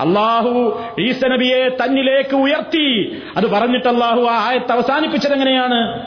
[0.00, 3.18] അള്ളാഹു ഈസ നബിയെ തന്നിലേക്ക് ഉയർത്തി.
[3.36, 6.02] അത് പറഞ്ഞിട്ട് അള്ളാഹു ആ ആയത്ത് അവസാനിപ്പിച്ചത് എങ്ങനെയാണ്?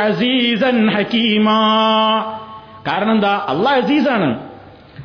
[0.00, 1.58] അസീസൻ ഹക്കീമാ.
[2.88, 4.40] കാരണം എന്താ അള്ളാഹ് അസീസാണ്.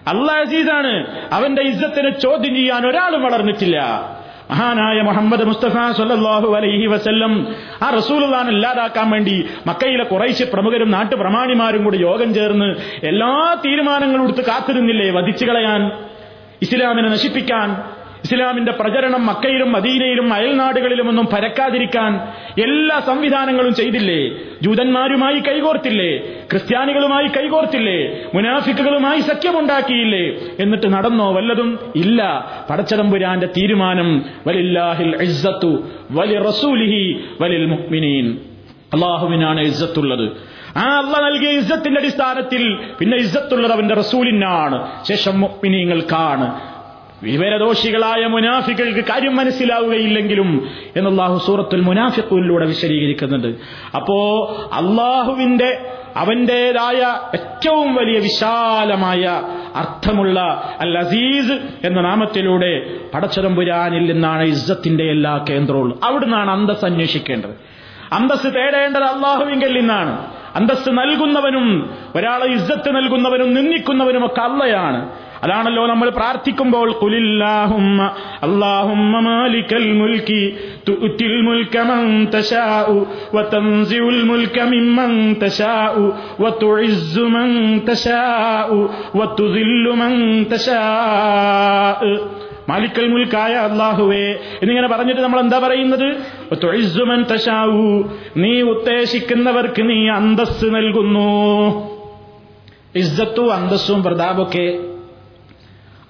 [0.07, 1.07] അള്ളാഹ് അസീസാണ്.
[1.31, 3.77] അവന്റെ ഇജ്ജത്തിനെ ചോദ്യം ചെയ്യാൻ ഒരാളും വളർന്നിട്ടില്ല.
[4.51, 11.97] മഹാനായ മുഹമ്മദ് മുസ്തഫ സല്ലാഹു അലൈഹി വസ്ല്ലം ആ റസൂലുള്ളാൻ ഇല്ലാതാക്കാൻ വേണ്ടി മക്കയിലെ കുറേശ്ശെ പ്രമുഖരും നാട്ടുപ്രമാണിമാരും കൂടി
[11.97, 16.10] യോഗം ചേർന്ന് എല്ലാ തീരുമാനങ്ങളും എടുത്ത് കാത്തിരുന്നില്ലേ വധിച്ചു കളയാൻ?
[16.61, 17.83] ഇസ്ലാമിനെ നശിപ്പിക്കാൻ
[18.23, 22.15] ഇസ്ലാമിന്റെ പ്രചരണം മക്കയിലും മദീനയിലും അയൽനാടുകളിലുമൊന്നും പരക്കാതിരിക്കാൻ
[22.61, 24.31] എല്ലാ സംവിധാനങ്ങളും ചെയ്തില്ലേ?
[24.61, 26.17] ജൂതന്മാരുമായി കൈകോർത്തില്ലേ?
[26.51, 28.23] ക്രിസ്ത്യാനികളുമായി കൈകോർത്തില്ലേ?
[28.33, 30.39] മുനാഫിക്കുകളുമായി സഖ്യമുണ്ടാക്കിയില്ലേ?
[30.59, 31.79] എന്നിട്ട് നടന്നോ വല്ലതും?
[31.95, 32.49] ഇല്ല.
[32.69, 35.15] പടച്ചതമ്പുരാന്റെ തീരുമാനം വലില്ലാഹിൽ
[36.11, 36.35] വലി
[37.41, 38.50] വലിൽ മുഅ്മിനീൻ.
[38.93, 40.31] അള്ളാഹുവിനാണ് ഇസ്സത്തുള്ളത്.
[40.77, 45.05] ആ അള്ള നൽകിയ ഇസ്സത്തിന്റെ അടിസ്ഥാനത്തിൽ പിന്നെ ഇസ്സത്തുള്ളത് അവന്റെ റസൂലിനാണ്.
[45.07, 46.59] ശേഷം മുഅ്മിനീങ്ങൾക്കാണ്.
[47.23, 53.47] വിവരദോഷികളായ മുനാഫികൾക്ക് കാര്യം മനസ്സിലാവുകയില്ലെങ്കിലും എന്ന് അള്ളാഹു സൂറത്തുൽ മുനാഫിഖുലിലൂടെ വിശദീകരിക്കുന്നുണ്ട്.
[53.95, 55.85] അപ്പോ അള്ളാഹുവിന്റെ
[56.15, 57.01] അവന്റേതായ
[57.33, 59.41] ഏറ്റവും വലിയ വിശാലമായ
[59.75, 60.39] അർത്ഥമുള്ള
[60.79, 67.70] അൽ അസീസ് എന്ന നാമത്തിലൂടെ പടച്ചതമ്പുരാനിൽ നിന്നാണ് ഇസ്സത്തിന്റെ എല്ലാ കേന്ദ്രവും അവിടുന്നാണ് അന്തസ് അന്വേഷിക്കേണ്ടത്.
[68.13, 70.27] അന്തസ് തേടേണ്ടത് അള്ളാഹുവിങ്കിൽ നിന്നാണ്.
[70.55, 75.09] അന്തസ് നൽകുന്നവനും ഒരാളെ ഇസ്സത്ത് നൽകുന്നവനും നിന്ദിക്കുന്നവനും ഒക്കെ അള്ളയാണ്.
[75.43, 78.09] അതാണല്ലോ നമ്മൾ പ്രാർത്ഥിക്കുമ്പോൾ കുലില്ലാഹുമ്മ
[79.99, 80.57] മുൽക്കി
[81.41, 83.05] മുൽക മൻ തശാഉ
[84.29, 84.63] മുൽക
[85.43, 86.11] തശാഉ
[87.29, 88.87] മൻ തശാഉ
[89.93, 94.31] മൻ തശാഉ മാലിക്കൽ മുൽക്കായ അള്ളാഹുവേ
[94.61, 96.23] എന്നിങ്ങനെ പറഞ്ഞിട്ട് നമ്മൾ എന്താ പറയുന്നത്
[98.37, 101.91] നീ ഉദ്ദേശിക്കുന്നവർക്ക് നീ അന്തസ് നൽകുന്നു.
[102.95, 104.79] ഇസ്സത്തും അന്തസ്സും പ്രതാപൊക്കെ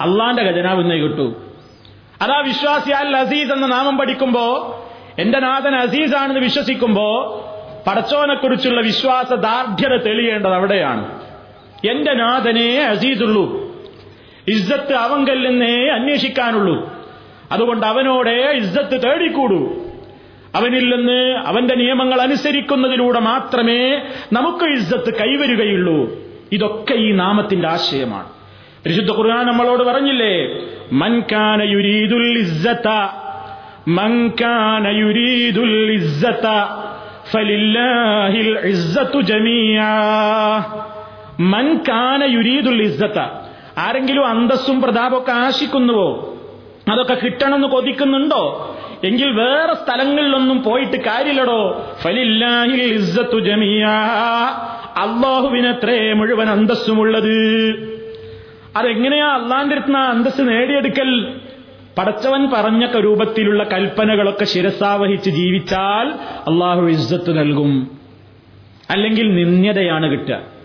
[0.01, 1.33] അള്ളാന്റെ ഖജനാവിന്നേ കിട്ടൂ.
[2.21, 4.77] അതാ വിശ്വാസി അൽ അസീസ് എന്ന നാമം പഠിക്കുമ്പോ
[5.19, 7.37] എന്റെ നാഥൻ അസീസാണെന്ന് വിശ്വസിക്കുമ്പോ
[7.87, 11.21] പടച്ചോനെക്കുറിച്ചുള്ള വിശ്വാസ ദാർഢ്യത തെളിയേണ്ടത് അവിടെയാണ്.
[11.89, 13.60] എന്റെ നാഥനെ അസീസുള്ളൂ.
[14.47, 16.93] ഇസ്സത്ത് അവങ്കൽ നിന്നേ അന്വേഷിക്കാനുള്ളൂ.
[17.51, 19.73] അതുകൊണ്ട് അവനോടെ ഇസ്സത്ത് തേടിക്കൂടൂ.
[20.55, 24.01] അവനിൽ നിന്ന് അവന്റെ നിയമങ്ങൾ അനുസരിക്കുന്നതിലൂടെ മാത്രമേ
[24.33, 26.09] നമുക്ക് ഇസ്സത്ത് കൈവരുകയുള്ളൂ.
[26.51, 28.25] ഇതൊക്കെ ഈ നാമത്തിന്റെ ആശയമാണ്.
[28.85, 32.87] പരിശുദ്ധ ഖുർആൻ നമ്മളോട് പറഞ്ഞില്ലേ മൻകാന യുരീദുൽ ഇസ്സത
[33.87, 36.65] മൻകാന യുരീദുൽ ഇസ്സത
[37.31, 39.81] ഫലില്ലാഹിൽ ഇസ്സത്തു ജമീഅ
[41.39, 43.19] മൻകാന യുരീദുൽ ഇസ്സത
[43.81, 46.37] ആരെങ്കിലും അന്തസ്സും പ്രതാപമൊക്കെ ആശിക്കുന്നുവോ?
[46.91, 48.75] അതൊക്കെ കിട്ടണമെന്ന് കൊതിക്കുന്നുണ്ടോ?
[49.03, 51.89] എങ്കിൽ വേറെ സ്ഥലങ്ങളിലൊന്നും പോയിട്ട് കാര്യമില്ലടോ.
[52.01, 53.91] ഫലില്ലാഹിൽ ഇസ്സത്തു ജമിയാ
[54.97, 57.37] അള്ളാഹുവിനത്രേ മുഴുവൻ അന്തസ്സുമുള്ളത്.
[58.77, 61.39] അതെങ്ങനെയാ അള്ളാന്റെ അടുത്ത് ആ അന്തസ് നേടിയെടുക്കൽ?
[61.97, 66.07] പടച്ചവൻ പറഞ്ഞ രൂപത്തിലുള്ള കൽപ്പനകളൊക്കെ ശിരസാവഹിച്ച് ജീവിച്ചാൽ
[66.51, 67.99] അള്ളാഹു ഇസ്സത്ത് നൽകും.
[68.89, 70.60] അല്ലെങ്കിൽ നിന്ദ്യതയാണ് കിട്ടുക.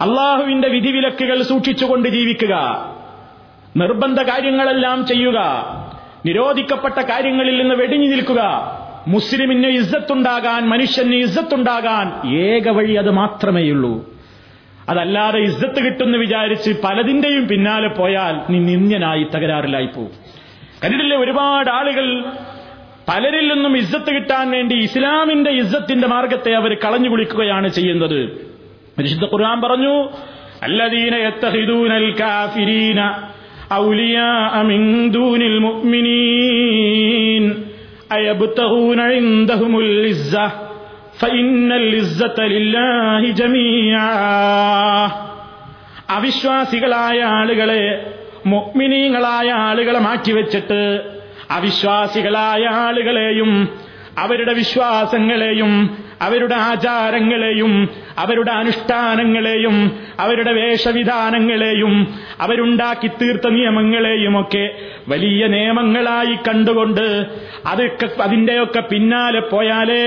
[0.00, 2.54] അള്ളാഹുവിന്റെ വിധിവിലക്കുകൾ സൂക്ഷിച്ചുകൊണ്ട് ജീവിക്കുക.
[3.76, 5.38] നിർബന്ധ കാര്യങ്ങളെല്ലാം ചെയ്യുക.
[6.26, 8.70] നിരോധിക്കപ്പെട്ട കാര്യങ്ങളിൽ നിന്ന് വെടിഞ്ഞു നിൽക്കുക.
[9.08, 14.14] മുസ്ലിമിന് ഇസ്സത്തുണ്ടാകാൻ മനുഷ്യന് ഇസ്സത്തുണ്ടാകാൻ ഏക വഴി അത് മാത്രമേയുള്ളൂ.
[14.88, 20.10] അതല്ലാതെ ഇസ്സത്ത് കിട്ടുമെന്ന് വിചാരിച്ച് പലതിന്റെയും പിന്നാലെ പോയാൽ നീ നിന്ദ്യനായി തകരാറിലായി പോകും
[20.84, 22.24] കണ്ടിട്ടില്ലേ ഒരുപാട് ആളുകൾ
[23.08, 28.53] പലരിൽ നിന്നും ഇസ്സത്ത് കിട്ടാൻ വേണ്ടി ഇസ്ലാമിന്റെ ഇസ്സത്തിന്റെ മാർഗത്തെ അവർ കളഞ്ഞു കുളിക്കുകയാണ് ചെയ്യുന്നത്.
[28.96, 29.94] പരിശുദ്ധ ഖുർആൻ പറഞ്ഞു
[30.66, 33.00] അല്ലദീന യത്തഹിദൂനൽ കാഫിരീന
[33.78, 34.28] ഔലിയാ
[34.70, 34.82] മിൻ
[35.16, 37.44] ദൂനിൽ മുഅ്മിനീൻ
[38.16, 40.34] അയബ്തഗൂന ഇൻദഹുമുൽ ഇസ്സ
[41.20, 43.96] ഫഇന്നൽ ഇസ്സത ലില്ലാഹി ജമീഅ
[46.16, 47.82] അവിശ്വാസികളായ ആളുകളെ
[48.52, 50.80] മുഅ്മിനീങ്ങളായ ആളുകളെ മാറ്റിവെച്ചിട്ട്
[51.56, 53.50] അവിശ്വാസികളായ ആളുകളെയും
[54.24, 55.72] അവരുടെ വിശ്വാസങ്ങളെയും
[56.26, 57.72] അവരുടെ ആചാരങ്ങളെയും
[58.18, 59.76] അവരുടെ അനുഷ്ഠാനങ്ങളെയും
[60.18, 61.94] അവരുടെ വേഷവിധാനങ്ങളെയും
[62.40, 64.64] അവരുണ്ടാക്കി തീർത്ത നിയമങ്ങളെയും ഒക്കെ
[65.08, 67.06] വലിയ നിയമങ്ങളായി കണ്ടുകൊണ്ട്
[67.66, 70.04] അതൊക്കെ അതിന്റെയൊക്കെ പിന്നാലെ പോയാലേ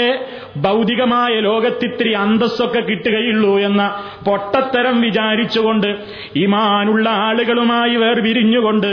[0.58, 3.82] ഭൗതികമായ ലോകത്തിത്തിരി അന്തസ്സൊക്കെ കിട്ടുകയുള്ളൂ എന്ന
[4.28, 5.88] പൊട്ടത്തരം വിചാരിച്ചുകൊണ്ട്
[6.36, 8.90] ഇമാനുള്ള ആളുകളുമായി വേർപിരിഞ്ഞുകൊണ്ട്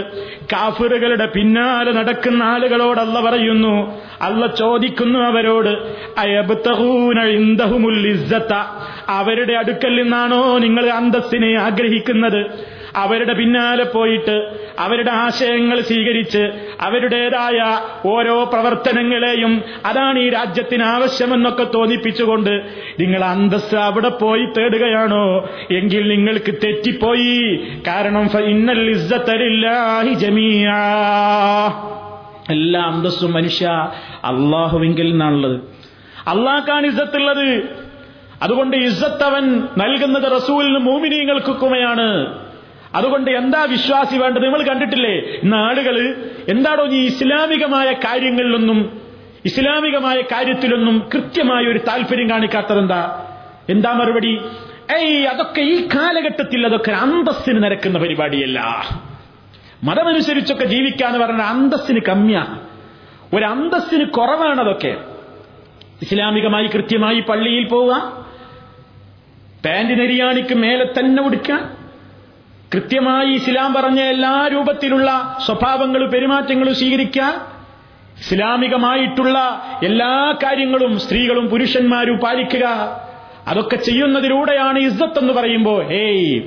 [0.53, 3.75] കാഫിറുകളുടെ പിന്നാലെ നടക്കുന്ന ആളുകളോടല്ല പറയുന്നു.
[4.23, 5.73] അല്ല ചോദിക്കുന്നു അവരോട്
[9.09, 12.41] അവരുടെ അടുക്കൽ നിന്നാണോ നിങ്ങൾ അന്തസ്സിനെ ആഗ്രഹിക്കുന്നത്?
[12.97, 17.79] അവരുടെ പിന്നാലെ പോയിട്ട് അവരുടെ ആശയങ്ങൾ സ്വീകരിച്ച് അവരുടേതായ
[18.09, 22.51] ഓരോ പ്രവർത്തനങ്ങളെയും അതാണ് ഈ രാജ്യത്തിന് ആവശ്യമെന്നൊക്കെ തോന്നിപ്പിച്ചുകൊണ്ട്
[23.01, 25.49] നിങ്ങൾ അന്തസ് അവിടെ പോയി തേടുകയാണോ?
[25.71, 27.69] എങ്കിൽ നിങ്ങൾക്ക് തെറ്റിപ്പോയി.
[27.87, 30.75] കാരണം ഇന്നൽ ഇസ്സത്തലില്ലാഹി ജമീആ
[32.51, 33.67] എല്ലാ അന്തസ്സും മനുഷ്യ
[34.25, 35.61] അള്ളാഹുവിങ്കിൽ നിന്നാണുള്ളത്.
[36.29, 37.63] അള്ളാഹ്ക്കാണ് ഇസ്സത്തുള്ളത്.
[38.43, 42.39] അതുകൊണ്ട് ഇസ്സത്ത് അവൻ നൽകുന്നത് റസൂലിന് മൂമിനീങ്ങൾക്കുമയാണ്
[42.95, 44.43] അതുകൊണ്ട് എന്താ വിശ്വാസി വേണ്ടത്?
[44.43, 45.15] നിങ്ങൾ കണ്ടിട്ടില്ലേ?
[45.43, 45.97] ഇന്ന് ആളുകൾ
[46.49, 49.01] എന്താണോ ഈ ഇസ്ലാമികമായ കാര്യങ്ങളിലൊന്നും
[49.45, 53.01] ഇസ്ലാമികമായ കാര്യത്തിലൊന്നും കൃത്യമായ ഒരു താല്പര്യം കാണിക്കാത്തതെന്താ
[53.69, 53.93] എന്താ?
[53.93, 54.41] മറുപടി?
[54.91, 58.61] ഏയ് അതൊക്കെ ഈ കാലഘട്ടത്തിൽ അതൊക്കെ അന്തസ്സിന് നിരക്കുന്ന പരിപാടിയല്ല.
[59.85, 62.57] മതമനുസരിച്ചൊക്കെ ജീവിക്കാന്ന് പറഞ്ഞ അന്തസ്സിന് കമ്മിയാണ്
[63.35, 64.93] ഒരു അന്തസ്സിന് കുറവാണ് അതൊക്കെ.
[66.03, 67.95] ഇസ്ലാമികമായി കൃത്യമായി പള്ളിയിൽ പോവുക
[69.67, 71.84] പാന്റ് നെരിയാണിക്ക് മേലെ തന്നെ ഉടുക്കുക
[72.75, 77.47] കൃത്യമായി ഇസ്ലാം പറഞ്ഞ എല്ലാ രൂപത്തിലുള്ള സ്വഭാവങ്ങളും പെരുമാറ്റങ്ങളും സ്വീകരിക്കുക.
[78.19, 79.39] ഇസ്ലാമികമായിട്ടുള്ള
[79.85, 82.65] എല്ലാ കാര്യങ്ങളും സ്ത്രീകളും പുരുഷന്മാരും പാലിക്കുക.
[83.49, 86.43] അതൊക്കെ ചെയ്യുന്നതിലൂടെയാണ് ഇസ്സത്ത് എന്ന് പറയുമ്പോൾ ഏയ്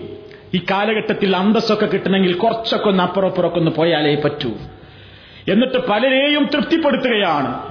[0.54, 4.50] ഈ കാലഘട്ടത്തിൽ അന്തസ്സൊക്കെ കിട്ടണമെങ്കിൽ കുറച്ചൊക്കെ ഒന്ന് അപ്പുറപ്പുറൊക്കെ ഒന്ന് പോയാലേ പറ്റൂ.
[5.48, 7.64] എന്നിട്ട് പലരെയും തൃപ്തിപ്പെടുത്തുകയാണ്.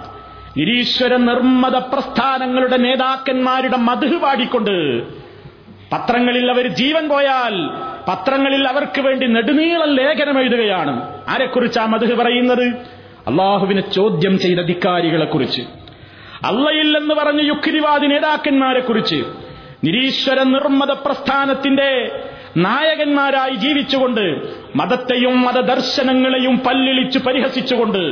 [0.58, 5.02] നിരീശ്വര നിർമ്മത പ്രസ്ഥാനങ്ങളുടെ നേതാക്കന്മാരുടെ മധു പാടിക്കൊണ്ട്
[5.92, 7.56] പത്രങ്ങളിൽ അവർ ജീവൻ പോയാൽ
[8.08, 10.92] പത്രങ്ങളിൽ അവർക്ക് വേണ്ടി നെടുനീളം ലേഖനം എഴുതുകയാണ്.
[11.28, 12.96] ആരെക്കുറിച്ചാ മധു പറയുന്നത്?
[13.26, 15.62] അള്ളാഹുവിനെ ചോദ്യം ചെയ്ത ധിക്കാരികളെ കുറിച്ച്
[16.46, 19.24] അള്ളയില്ലെന്ന് പറഞ്ഞ യുക്തിവാദി നേതാക്കന്മാരെ കുറിച്ച്
[19.84, 22.20] നിരീശ്വര നിർമ്മത പ്രസ്ഥാനത്തിന്റെ
[22.56, 24.24] നായകന്മാരായി ജീവിച്ചുകൊണ്ട്
[24.76, 28.02] മതത്തെയും മതദർശനങ്ങളെയും പല്ലിളിച്ചു പരിഹസിച്ചുകൊണ്ട്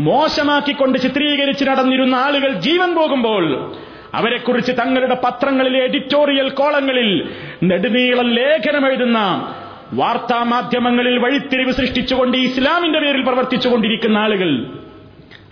[0.00, 3.74] മോശമാക്കിക്കൊണ്ട് ചിത്രീകരിച്ച് നടന്നിരുന്ന ആളുകൾ ജീവൻ പോകുമ്പോൾ
[4.14, 7.30] അവരെക്കുറിച്ച് തങ്ങളുടെ പത്രങ്ങളിലെ എഡിറ്റോറിയൽ കോളങ്ങളിൽ
[7.62, 9.54] നെടുനീളം ലേഖനം എഴുതുന്ന
[9.92, 14.66] വാർത്താ മാധ്യമങ്ങളിൽ വഴിത്തിരിവ് സൃഷ്ടിച്ചുകൊണ്ട് ഇസ്ലാമിന്റെ പേരിൽ പ്രവർത്തിച്ചുകൊണ്ടിരിക്കുന്ന ആളുകൾ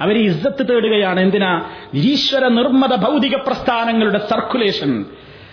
[0.01, 1.21] അവർ ഇസ്സത്ത് തേടുകയാണ്.
[1.21, 1.71] എന്തിനാ?
[1.95, 5.05] ഈശ്വര നിർമ്മത ഭൗതിക പ്രസ്ഥാനങ്ങളുടെ സർക്കുലേഷൻ.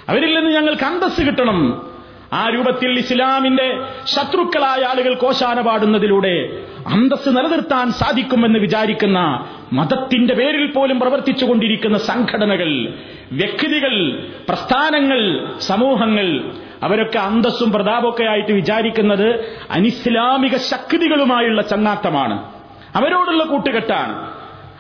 [0.10, 1.95] അവരിൽ നിന്ന് ഞങ്ങൾക്ക് അന്തസ് കിട്ടണം.
[2.36, 11.98] ആ രൂപത്തിൽ ഇസ്ലാമിന്റെ ശത്രുക്കളായ ആളുകൾ കോശാന പാടുന്നതിലൂടെ അന്തസ് നിലനിർത്താൻ സാധിക്കുമെന്ന് വിചാരിക്കുന്ന മതത്തിന്റെ പേരിൽ പോലും പ്രവർത്തിച്ചുകൊണ്ടിരിക്കുന്ന
[11.98, 12.94] സംഘടനകൾ
[13.32, 14.20] വ്യക്തികൾ
[14.50, 16.52] പ്രസ്ഥാനങ്ങൾ സമൂഹങ്ങൾ
[16.84, 22.52] അവരൊക്കെ അന്തസ്സും പ്രതാപമൊക്കെ ആയിട്ട് വിചാരിക്കുന്നത് അനിസ്ലാമിക ശക്തികളുമായുള്ള ചങ്ങാത്തമാണ്.
[22.96, 24.32] അവരോടുള്ള കൂട്ടുകെട്ടാണ്.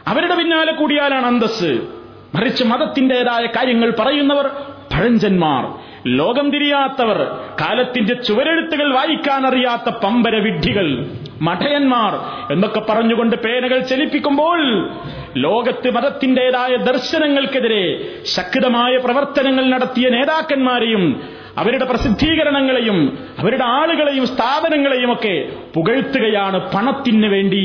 [0.07, 1.87] അവരുടെ പിന്നാലെ കൂടിയാലാണ് അന്തസ്
[2.35, 4.47] മറിച്ച് മതത്തിന്റേതായ കാര്യങ്ങൾ പറയുന്നവർ
[4.93, 5.94] പഴഞ്ചന്മാർ.
[6.05, 7.19] ലോകം തിരിയാത്തവർ
[7.61, 10.87] കാലത്തിന്റെ ചുവരെഴുത്തുകൾ വായിക്കാൻ അറിയാത്ത പമ്പര വിഡ്ഢികൾ
[11.41, 12.13] മഠയന്മാർ
[12.51, 14.59] എന്നൊക്കെ പറഞ്ഞുകൊണ്ട് പേനകൾ ചലിപ്പിക്കുമ്പോൾ
[15.37, 17.83] ലോകത്ത് മതത്തിന്റേതായ ദർശനങ്ങൾക്കെതിരെ
[18.25, 21.03] ശക്തമായ പ്രവർത്തനങ്ങൾ നടത്തിയ നേതാക്കന്മാരെയും
[21.57, 22.97] അവരുടെ പ്രസിദ്ധീകരണങ്ങളെയും
[23.39, 25.35] അവരുടെ ആളുകളെയും സ്ഥാപനങ്ങളെയും ഒക്കെ
[25.75, 27.63] പുകഴ്ത്തുകയാണ് പണത്തിന് വേണ്ടി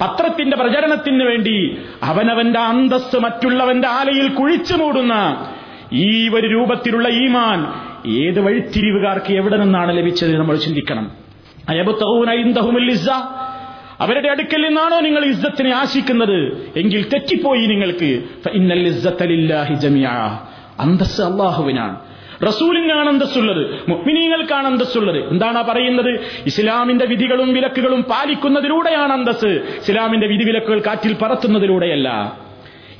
[0.00, 1.56] പത്രത്തിന്റെ പ്രചരണത്തിന് വേണ്ടി.
[2.02, 5.14] അവനവന്റെ അന്തസ് മറ്റുള്ളവന്റെ ആലയിൽ കുഴിച്ചു മൂടുന്ന
[5.94, 7.66] ഈ ഒരു രൂപത്തിലുള്ള ഈമാൻ
[8.10, 11.10] ഏത് വഴിത്തിരിവുകാർക്ക് എവിടെ നിന്നാണ് ലഭിച്ചത് നമ്മൾ ചിന്തിക്കണം.
[14.00, 16.72] അവരുടെ അടുക്കൽ നിന്നാണോ നിങ്ങൾ ഇസ്സത്തിനെ ആശിക്കുന്നത്?
[16.76, 18.22] എങ്കിൽ തെറ്റിപ്പോയി നിങ്ങൾക്ക്.
[20.80, 22.00] അന്തസ് അള്ളാഹുവിനാണ്.
[22.46, 23.90] റസൂലിനാണ് അന്തസ്സുള്ളത്.
[23.90, 25.28] മുഗ്മിനീങ്ങൾക്കാണ് അന്തസ്സുള്ളത്.
[25.28, 26.20] എന്താണ് പറയുന്നത്?
[26.46, 29.46] ഇസ്ലാമിന്റെ വിധികളും വിലക്കുകളും പാലിക്കുന്നതിലൂടെയാണ് അന്തസ്
[29.78, 32.38] ഇസ്ലാമിന്റെ വിധി വിലക്കുകൾ കാറ്റിൽ പറത്തുന്നതിലൂടെയല്ല.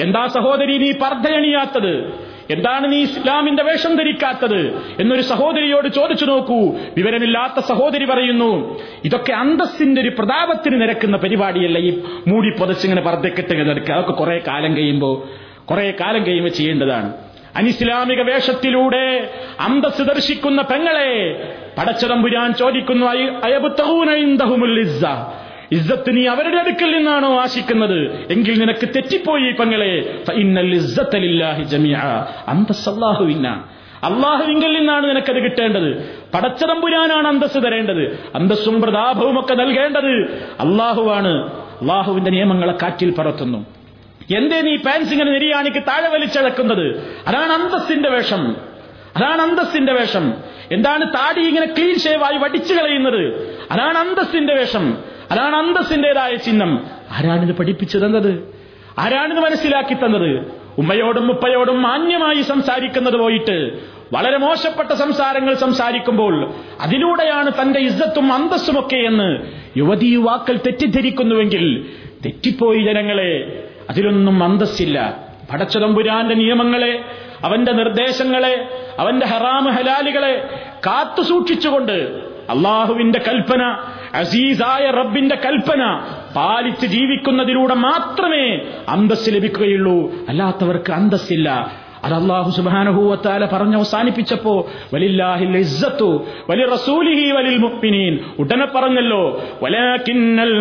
[0.00, 2.24] എന്താ സഹോദരി നീ പർദ്ധയണിയാത്തത്?
[2.50, 4.82] എന്താണ് നീ ഇസ്ലാമിന്റെ വേഷം ധരിക്കാത്തത്?
[5.00, 6.74] എന്നൊരു സഹോദരിയോട് ചോദിച്ചു നോക്കൂ.
[6.96, 14.12] വിവരമില്ലാത്ത സഹോദരി പറയുന്നു ഇതൊക്കെ അന്തസ്സിന്റെ ഒരു പ്രതാപത്തിന് നിരക്കുന്ന പരിപാടിയല്ല ഈ മൂടി പുതച്ചിങ്ങനെ വർദ്ധക്കെട്ട് നിരക്കുക അതൊക്കെ
[14.12, 15.22] കുറെ കാലം കഴിയുമ്പോൾ
[15.64, 17.12] കുറെ കാലം കഴിയുമ്പോൾ ചെയ്യേണ്ടതാണ്.
[17.56, 19.30] അനിസ്ലാമിക വേഷത്തിലൂടെ
[19.60, 21.42] അന്തസ് ദർശിക്കുന്ന പെങ്ങളെ
[21.78, 23.06] പടച്ചതമ്പുരാൻ ചോദിക്കുന്നു
[25.74, 28.10] ഇസ്സത്ത് നീ അവരുടെ അടുക്കൽ നിന്നാണോ ആശിക്കുന്നത്?
[28.32, 30.22] എങ്കിൽ നിനക്ക് തെറ്റിപ്പോയി പങ്ങളെ.
[34.04, 36.20] അള്ളാഹുവിങ്കിൽ നിന്നാണ് നിനക്കത് കിട്ടേണ്ടത്.
[36.34, 38.18] പടച്ചതമ്പുരാനാണ് അന്തസ് തരേണ്ടത്.
[38.34, 40.20] അന്തസ്സും പ്രതാപവും ഒക്കെ നൽകേണ്ടത്
[40.60, 43.66] അള്ളാഹുവാണ് അള്ളാഹുവിന്റെ നിയമങ്ങളെ കാറ്റിൽ പറത്തുന്നു.
[44.36, 46.96] എന്തേ നീ പാൻസ് ഇങ്ങനെ നിര്യാണിക്ക് താഴെ വലിച്ചഴക്കുന്നത്?
[47.26, 48.56] അതാണ് അന്തസ്സിന്റെ വേഷം.
[49.16, 50.34] അതാണ് അന്തസ്സിന്റെ വേഷം.
[50.72, 53.24] എന്താണ് താടി ഇങ്ങനെ ക്ലീൻ ഷേവായി വടിച്ചു കളയുന്നത്?
[53.70, 55.13] അതാണ് അന്തസ്സിന്റെ വേഷം.
[55.30, 56.86] അതാണ് അന്തസ്സിന്റേതായ ചിഹ്നം.
[57.12, 58.54] ആരാണിത് പഠിപ്പിച്ചു തന്നത്
[58.98, 60.52] ആരാണിത് മനസ്സിലാക്കി തന്നത്?
[60.78, 63.80] ഉമ്മയോടും ഉപ്പയോടും മാന്യമായി സംസാരിക്കുന്നത് പോയിട്ട്
[64.12, 69.46] വളരെ മോശപ്പെട്ട സംസാരങ്ങൾ സംസാരിക്കുമ്പോൾ അതിലൂടെയാണ് തന്റെ ഇജ്ജത്തും അന്തസ്സുമൊക്കെ എന്ന്
[69.76, 71.88] യുവതി യുവാക്കൾ തെറ്റിദ്ധരിക്കുന്നുവെങ്കിൽ
[72.24, 73.64] തെറ്റിപ്പോയി ജനങ്ങളെ.
[73.90, 75.16] അതിലൊന്നും അന്തസ്സില്ല.
[75.52, 77.04] പടച്ചതമ്പുരാന്റെ നിയമങ്ങളെ
[77.44, 78.68] അവന്റെ നിർദ്ദേശങ്ങളെ
[78.98, 81.92] അവന്റെ ഹറാമ് ഹലാലികളെ കാത്തു സൂക്ഷിച്ചുകൊണ്ട്
[82.50, 83.84] അള്ളാഹുവിന്റെ കൽപ്പന
[84.14, 86.00] അസീസായ റബ്ബിന്റെ കൽപ്പന.
[86.36, 90.12] പാലിച്ച് ജീവിക്കുന്നതിലൂടെ മാത്രമേ അന്തസ് ലഭിക്കുകയുള്ളൂ.
[90.28, 91.72] അല്ലാത്തവർക്ക് അന്തസ്സില്ല.
[92.04, 94.70] അത് അള്ളാഹു സുബാനഹൂവത്താല പറഞ്ഞ് അവസാനിപ്പിച്ചപ്പോ
[96.50, 97.30] വലി റസൂലിഹി
[98.38, 100.60] ഉടനെ പറഞ്ഞല്ലോ വലാകിന്നൽ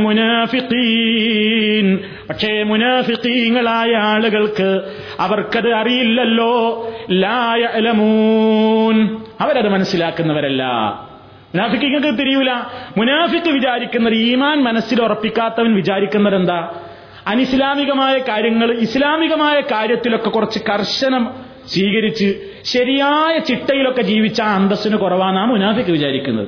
[2.30, 4.82] പക്ഷേ മുനാഫിഖീങ്ങളായ ആളുകൾക്ക്
[5.20, 6.90] അവർക്കത് അറിയില്ലല്ലോ.
[7.12, 7.90] ലായ
[9.42, 10.64] അവരത് മനസ്സിലാക്കുന്നവരല്ല.
[11.56, 12.52] മുനാഫിക്ക് തിരിയൂല.
[12.98, 16.72] മുനാഫിക്ക് വിചാരിക്കുന്നത് ഈമാൻ മനസ്സിൽ ഉറപ്പിക്കാത്തവൻ വിചാരിക്കുന്നത് എന്താ
[17.28, 21.36] അനിസ്ലാമികമായ കാര്യങ്ങൾ ഇസ്ലാമികമായ കാര്യത്തിലൊക്കെ കുറച്ച് കർശനം
[21.68, 26.48] സ്വീകരിച്ച് ശരിയായ ചിട്ടയിലൊക്കെ ജീവിച്ച അന്തസ്സിന് കുറവാണെന്നാണ് മുനാഫിക്ക് വിചാരിക്കുന്നത്.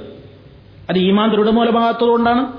[0.89, 2.53] അത് ഈമാൻ ദൃഢമൂലമാകാത്തതുകൊണ്ടാണ്.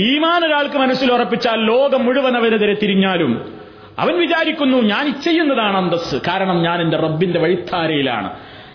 [0.00, 3.52] ഈമാൻ ഒരാൾക്ക് മനസ്സിൽ ഉറപ്പിച്ചാൽ ലോകം മുഴുവൻ അവനെതിരെ തിരിഞ്ഞാലും
[3.98, 8.30] അവൻ വിചാരിക്കുന്നു ഞാൻ ഇച്ഛയുന്നതാണ് അന്തസ് കാരണം ഞാൻ എന്റെ റബ്ബിന്റെ വഴിത്താരയിലാണ്.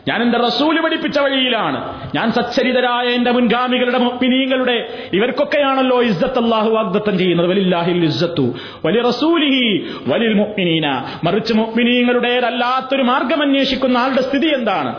[0.08, 2.10] ഞാൻ എന്റെ റസൂൽ പഠിപ്പിച്ച വഴിയിലാണ്.
[2.16, 7.48] ഞാൻ സച്ചരിതരായ എന്റെ മുൻഗാമികളുടെ മിനിയങ്ങളുടെ ഇവർക്കൊക്കെയാണല്ലോ ഇസ്സത്ത് അള്ളാഹു വാഗ്ദത്തം ചെയ്യുന്നത്.
[7.48, 8.54] വലില്ലാഹിൽ ഇസ്സത്തു
[8.86, 14.96] വലി റസൂലിഹി വലിൽ മുക്മിനീന മറിച്ച് മുക്മിനീങ്ങളുടേതല്ലാത്തൊരു മാർഗം അന്വേഷിക്കുന്ന ആളുടെ സ്ഥിതി എന്താണ്?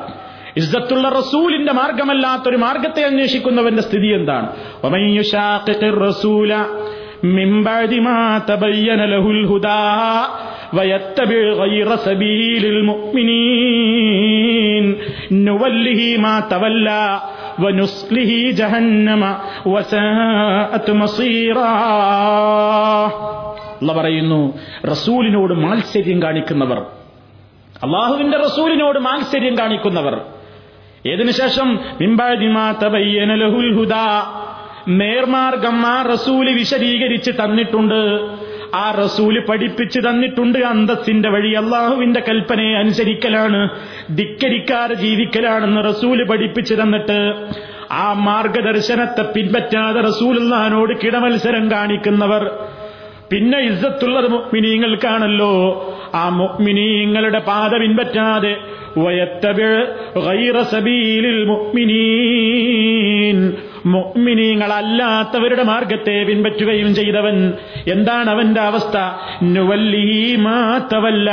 [0.57, 4.53] ഇസ്സത്തുള്ള റസൂലിന്റെ മാർഗമല്ലാത്തൊരു മാർഗത്തെ അന്വേഷിക്കുന്നവന്റെ സ്ഥിതി എന്താണ്?
[6.09, 6.55] റസൂല
[8.51, 10.29] തബയ്യന ലഹുൽ ഹുദാ.
[10.74, 12.64] ويتبع غير سبيل
[13.82, 14.86] المؤمنين
[15.48, 17.06] نوله ما تولى
[17.64, 19.22] ونصله جهنم
[19.66, 21.74] وساءت مصيرا
[23.82, 24.39] അല്ല പറയുന്നു
[24.86, 26.80] റസൂലിനോട് മാത്സര്യം കാണിക്കുന്നവർ
[27.86, 30.16] അള്ളാഹുവിന്റെ റസൂലിനോട് മാത്സര്യം കാണിക്കുന്നവർ
[31.12, 31.68] ഏതിനു ശേഷം
[32.02, 34.06] മിമ്പാദിമാ തബയ്യന ലഹുൽ ഹുദാ
[35.00, 38.00] നേർമാർഗം ആ റസൂല് വിശദീകരിച്ച് തന്നിട്ടുണ്ട്
[38.75, 41.53] ആ റസൂൽ പഠിപ്പിച്ചു തന്നിട്ടുണ്ട് അന്തസ്സിന്റെ വഴി.
[41.53, 43.71] അള്ളാഹുവിന്റെ കൽപ്പനയെ അനുസരിക്കലാണ്
[44.17, 47.51] ധിക്കരിക്കാതെ ജീവിക്കലാണെന്ന് റസൂൽ പഠിപ്പിച്ചു തന്നിട്ട്
[47.91, 52.51] ആ മാർഗദർശനത്തെ പിൻപറ്റാതെ റസൂലുള്ളഹാനോട് കിടമത്സരം കാണിക്കുന്നവർ
[53.31, 55.53] പിന്നെ ഇസ്സത്തുള്ളത് മുഅ്മിനീങ്ങൾക്കാണല്ലോ.
[56.14, 58.55] ആ മുഅ്മിനീങ്ങളുടെ പാത പിൻപറ്റാതെ
[63.95, 67.37] മുഅ്മിനീങ്ങളല്ലാത്തവരുടെ മാർഗത്തെ പിൻപറ്റുകയും ചെയ്തവൻ
[67.89, 68.97] എന്താണ് അവന്റെ അവസ്ഥ
[70.47, 71.31] മാത്തവല്ല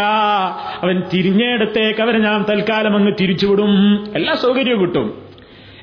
[0.83, 3.73] അവൻ തിരിഞ്ഞേടത്തേക്ക് അവരെ ഞാൻ തൽക്കാലം അങ്ങ് തിരിച്ചുവിടും.
[4.15, 5.22] എല്ലാ സൗകര്യവും കിട്ടും.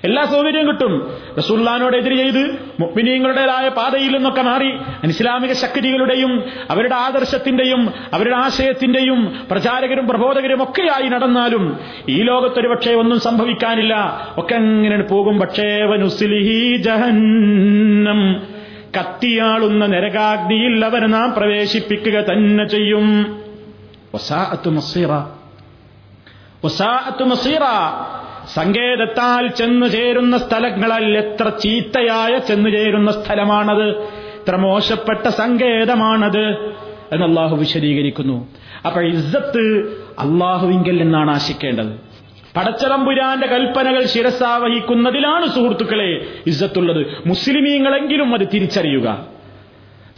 [0.05, 0.92] എല്ലാ സൗകര്യവും കിട്ടും.
[1.38, 4.72] റസൂല്ലാനോട് എതിര് ചെയ്ത് മുഗ്മിനീങ്ങളുടേതായ പാതയിൽ നിന്നൊക്കെ മാറി
[5.05, 13.94] ഇസ്ലാമിക ശക്തികളുടെയും അവരുടെ ആദർശത്തിന്റെയും അവരുടെ ആശയത്തിന്റെയും പ്രചാരകരും പ്രബോധകരും ഒക്കെയായി നടന്നാലും ഈ ലോകത്തൊരു പക്ഷേ ഒന്നും സംഭവിക്കാനില്ല.
[14.38, 15.38] ഒക്കെ അങ്ങനെ പോകും.
[15.38, 15.86] പക്ഷേ
[16.76, 18.46] ജഹന്നം.
[18.98, 23.38] കത്തിയാളുന്ന നരകാഗ്നിയിൽ അവരെ നാം പ്രവേശിപ്പിക്കുക തന്നെ ചെയ്യും.
[24.14, 25.11] വസാഅത്ത് മസീറ.
[26.64, 27.61] വസാഅത്ത് മസീറ.
[28.55, 33.88] സങ്കേതത്താൽ ചെന്നു ചേരുന്ന സ്ഥലങ്ങളിൽ എത്ര ചീത്തയായ ചെന്നു ചേരുന്ന സ്ഥലമാണത്?
[33.99, 36.47] എത്ര മോശപ്പെട്ട സങ്കേതമാണത്?
[37.12, 38.49] എന്ന് അള്ളാഹു വിശദീകരിക്കുന്നു.
[38.86, 39.88] അപ്പൊ ഇസ്സത്ത്
[40.18, 42.11] അള്ളാഹുവിങ്കൽ നിന്നാണ് ആശിക്കേണ്ടത്.
[42.57, 47.07] പടച്ചറമ്പുരാന്റെ കൽപ്പനകൾ ശിരസാവഹിക്കുന്നതിലാണ് സുഹൃത്തുക്കളെ ഇസ്സത്തുള്ളത്.
[47.26, 49.26] മുസ്ലിമീങ്ങളെങ്കിലും അത് തിരിച്ചറിയുക.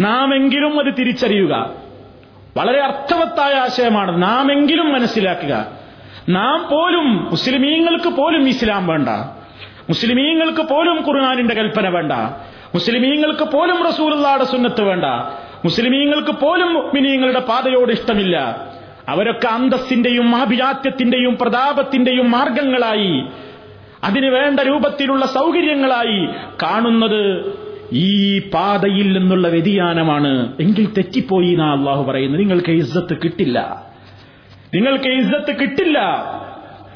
[0.00, 1.72] നാമെങ്കിലും അത് തിരിച്ചറിയുക.
[2.56, 4.22] വളരെ അർത്ഥവത്തായ ആശയമാണ്.
[4.22, 5.81] നാമെങ്കിലും മനസ്സിലാക്കുക.
[6.28, 9.08] നാം പോലും മുസ്ലിമീങ്ങൾക്ക് പോലും ഇസ്ലാം വേണ്ട.
[9.88, 12.12] മുസ്ലിമീങ്ങൾക്ക് പോലും ഖുർആാനിന്റെ കൽപ്പന വേണ്ട.
[12.74, 15.04] മുസ്ലിമീങ്ങൾക്ക് പോലും റസൂലുള്ളാടെ സുന്നത്ത് വേണ്ട.
[15.64, 18.66] മുസ്ലിമീങ്ങൾക്ക് പോലും മുഅ്മിനീങ്ങളുടെ പാതയോട് ഇഷ്ടമില്ല.
[19.08, 23.22] അവരൊക്കെ അന്തസ്സിന്റെയും ആഭിജാത്യത്തിന്റെയും പ്രതാപത്തിന്റെയും മാർഗങ്ങളായി
[24.04, 26.28] അതിനു വേണ്ട രൂപത്തിലുള്ള സൗകര്യങ്ങളായി
[26.62, 27.54] കാണുന്നത്
[27.92, 30.52] ഈ പാതയിൽ നിന്നുള്ള വ്യതിയാനമാണ്.
[30.60, 32.40] എങ്കിൽ തെറ്റിപ്പോയി എന്നാ അള്ളാഹു പറയുന്നത്.
[32.40, 33.86] നിങ്ങൾക്ക് ഇസ്സത്ത് കിട്ടില്ല.
[34.74, 35.98] നിങ്ങൾക്ക് ഇസ്സത്ത് കിട്ടില്ല.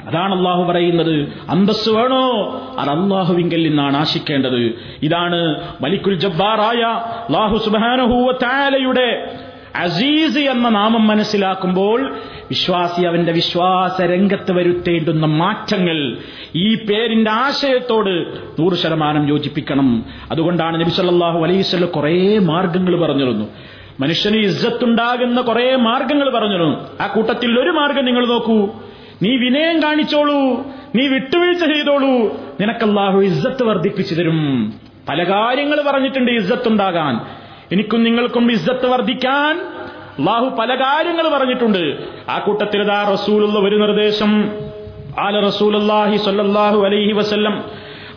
[0.07, 1.27] അതാണ് അള്ളാഹു പറയുന്നത്.
[1.49, 2.31] അന്തസ് വേണോ?
[2.79, 4.73] അത് അള്ളാഹുവിങ്കൽ നിന്നാണ് ആശിക്കേണ്ടത്.
[5.03, 6.83] ഇതാണ് മലിക്കുൽ ജബ്ബാറായ
[7.27, 9.35] അള്ളാഹു സുബാനഹൂവ താലയുടെ
[9.75, 12.15] അസീസ് എന്ന നാമം മനസ്സിലാക്കുമ്പോൾ
[12.49, 16.17] വിശ്വാസി അവന്റെ വിശ്വാസ രംഗത്ത് വരുത്തേണ്ടുന്ന മാറ്റങ്ങൾ
[16.55, 20.05] ഈ പേരിന്റെ ആശയത്തോട് നൂറ് ശതമാനം യോജിപ്പിക്കണം.
[20.31, 21.01] അതുകൊണ്ടാണ് നബി
[21.43, 23.45] അലൈഹി വസല്ലം കുറേ മാർഗങ്ങൾ പറഞ്ഞിരുന്നു.
[23.99, 28.69] മനുഷ്യന് ഇജ്ജത്തുണ്ടാകുന്ന കുറെ മാർഗങ്ങൾ പറഞ്ഞിരുന്നു ആ കൂട്ടത്തിൽ ഒരു മാർഗം നിങ്ങൾ നോക്കൂ.
[29.23, 30.63] നീ വിനയം കാണിച്ചോളൂ.
[30.95, 32.37] നീ വിട്ടുവീഴ്ച ചെയ്തോളൂ.
[32.61, 34.73] നിനക്കല്ലാഹു ഇജ്ജത്ത് വർദ്ധിപ്പിച്ചു തരും.
[35.09, 37.19] പല കാര്യങ്ങൾ പറഞ്ഞിട്ടുണ്ട് ഇജ്ജത്തുണ്ടാകാൻ.
[37.71, 39.59] എനിക്കും നിങ്ങൾക്കും ഇജ്ജത്ത് വർദ്ധിക്കാൻ
[40.19, 41.97] അള്ളാഹു പല കാര്യങ്ങൾ പറഞ്ഞിട്ടുണ്ട്.
[42.29, 44.51] ആ കൂട്ടത്തിൽ ഇതാ റസൂലുള്ള ഒരു നിർദ്ദേശം.
[45.19, 47.63] ആല റസൂലുള്ളാഹി സ്വല്ലല്ലാഹു അലൈഹി വസല്ലം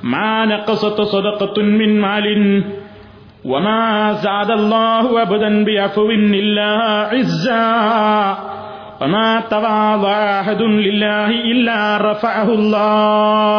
[0.04, 2.62] മാ നഖസത സദഖത്തുൻ മിൻ മാലിൻ.
[3.45, 3.83] وما
[4.19, 6.69] زاد الله أبدا بعفو إلا
[7.11, 7.67] عزا
[9.01, 13.57] وما تواضع أحد لله إلا رفعه الله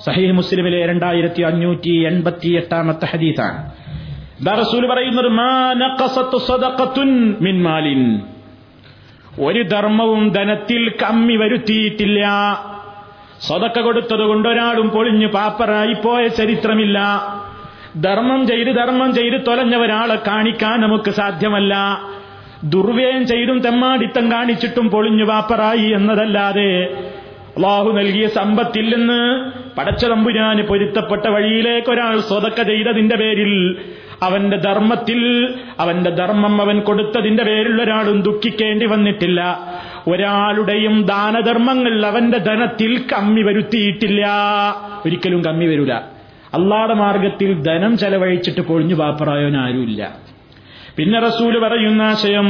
[0.00, 3.58] സഹീഹ് മുസ്ലിമിലെ രണ്ടായിരത്തി അഞ്ഞൂറ്റി എൺപത്തി എട്ടാമത്തെ ഹദീസാണ്
[4.44, 5.48] ദാ റസൂൽ പറയുന്നത് മാ
[5.80, 7.10] നഖസത്ത് സദഖത്തുൻ
[7.44, 8.00] മിൻ മാലിൻ
[9.46, 12.22] ഒരു ധർമ്മവും ധനത്തിൽ കമ്മി വരുത്തിയിട്ടില്ല
[13.46, 16.98] സ്വതക്ക കൊടുത്തത് കൊണ്ട് ഒരാളും പൊളിഞ്ഞു പാപ്പറായി പോയ ചരിത്രമില്ല
[18.01, 21.75] ധർമ്മം ചെയ്ത് ധർമ്മം ചെയ്ത് തൊലഞ്ഞ ഒരാളെ കാണിക്കാൻ നമുക്ക് സാധ്യമല്ല.
[22.63, 26.83] ദുർവ്യയം ചെയ്തും തെമ്മാടിത്തം കാണിച്ചിട്ടും പൊളിഞ്ഞു വാപ്പറായി എന്നതല്ലാതെ
[27.55, 33.75] അള്ളാഹു നൽകിയ സമ്പത്തില്ലെന്ന് നിന്ന് പടച്ച തമ്പുരാന് പൊരുത്തപ്പെട്ട വഴിയിലേക്ക് ഒരാൾ സ്വതക്ക ചെയ്തതിന്റെ പേരിൽ
[34.23, 39.59] അവന്റെ ധർമ്മത്തിൽ അവന്റെ ധർമ്മം അവൻ കൊടുത്തതിന്റെ പേരിൽ ഒരാളും ദുഃഖിക്കേണ്ടി വന്നിട്ടില്ല.
[40.07, 44.27] ഒരാളുടെയും ദാനധർമ്മങ്ങൾ അവന്റെ ധനത്തിൽ കമ്മി വരുത്തിയിട്ടില്ല.
[45.05, 45.93] ഒരിക്കലും കമ്മി വരൂല.
[46.55, 50.01] അള്ളാടെ മാർഗത്തിൽ ധനം ചെലവഴിച്ചിട്ട് കൊഴിഞ്ഞു പാപ്പറായോൻ ആരുമില്ല.
[50.97, 52.47] പിന്നെ റസൂൽ പറയുന്ന ആശയം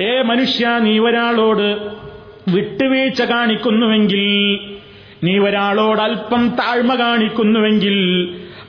[0.00, 1.66] ഏ മനുഷ്യ നീ ഒരാളോട്
[2.50, 4.24] വിട്ടുവീഴ്ച കാണിക്കുന്നുവെങ്കിൽ
[5.24, 7.96] നീ ഒരാളോട് അല്പം താഴ്മ കാണിക്കുന്നുവെങ്കിൽ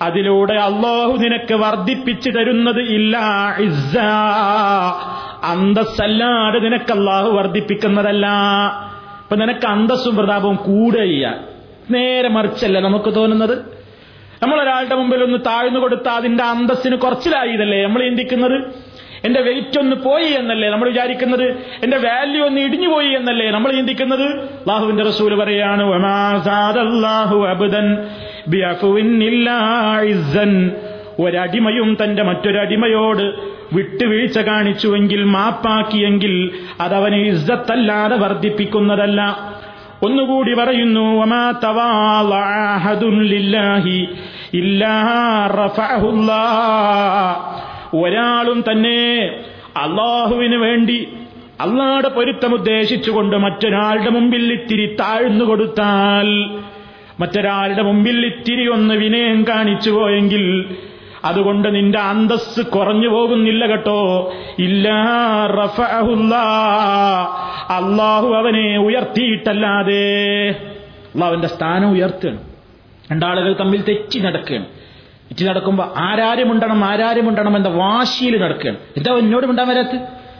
[0.02, 3.18] അതിലൂടെ അള്ളാഹു നിനക്ക് വർദ്ധിപ്പിച്ചു തരുന്നത് ഇല്ല
[3.60, 3.98] ഇസ്സ.
[5.44, 8.28] അന്തസ്സല്ലാതെ നിനക്ക് അള്ളാഹു വർദ്ധിപ്പിക്കുന്നതല്ല.
[9.32, 11.26] ഇപ്പൊ നിനക്ക് അന്തസ്സും പ്രതാപവും കൂടെ കൂടുകയ്യ
[11.90, 13.54] നേരെ മറിച്ചല്ല നമുക്ക് തോന്നുന്നത്?
[14.42, 18.58] നമ്മൾ ഒരാളുടെ മുമ്പിൽ ഒന്ന് താഴ്ന്നു കൊടുത്താൽ അതിന്റെ അന്തസ്സിന് കുറച്ചിലായതല്ലേ നമ്മൾ ചിന്തിക്കുന്നത്?
[19.26, 21.46] എന്റെ വെയിറ്റ് ഒന്ന് പോയി എന്നല്ലേ നമ്മൾ വിചാരിക്കുന്നത്?
[21.84, 24.28] എന്റെ വാല്യൂ ഒന്ന് ഇടിഞ്ഞു പോയി എന്നല്ലേ നമ്മൾ ചിന്തിക്കുന്നത്?
[24.62, 25.84] അള്ളാഹുവിന്റെ റസൂൽ പറയാണ്
[31.20, 33.34] ഒരടിമയും തന്റെ മറ്റൊരടിമയോട്
[33.74, 36.52] വിട്ടുവീഴ്ച കാണിച്ചുവെങ്കിൽ മാപ്പാക്കിയെങ്കിൽ
[36.82, 39.38] അതവന് ഇസ്സത്തല്ലാതെ വർദ്ധിപ്പിക്കുന്നതല്ല.
[40.04, 41.22] ഒന്നുകൂടി പറയുന്നു
[47.94, 49.00] ഒരാളും തന്നെ
[49.78, 51.08] അള്ളാഹുവിന് വേണ്ടി
[51.62, 56.28] അള്ളാടെ പൊരുത്തമുദ്ദേശിച്ചുകൊണ്ട് മറ്റൊരാളുടെ മുമ്പിൽ ഇത്തിരി താഴ്ന്നു കൊടുത്താൽ
[57.20, 60.76] മറ്റൊരാളുടെ മുമ്പിൽ ഇത്തിരി ഒന്ന് വിനയം കാണിച്ചു പോയെങ്കിൽ
[61.26, 64.34] അതുകൊണ്ട് നിന്റെ അന്തസ് കുറഞ്ഞു പോകുന്നില്ല കേട്ടോ.
[64.60, 64.90] ഇല്ല
[67.78, 70.10] അള്ളാഹു അവനെ ഉയർത്തിയിട്ടല്ലാതെ.
[71.14, 72.40] അള്ളാഹുവിന്റെ സ്ഥാനം ഉയർത്തുകയാണ്.
[73.12, 74.66] രണ്ടാളുകൾ തമ്മിൽ തെറ്റി നടക്കുകയാണ്.
[75.30, 78.78] തെറ്റി നടക്കുമ്പോ ആരാരും ഉണ്ടണം ആരാരും ഉണ്ടണം എന്ന വാശിയിൽ നടക്കുകയാണ്.
[78.98, 79.96] എന്താ എന്നോട് മിണ്ടാൻ വരാത്ത്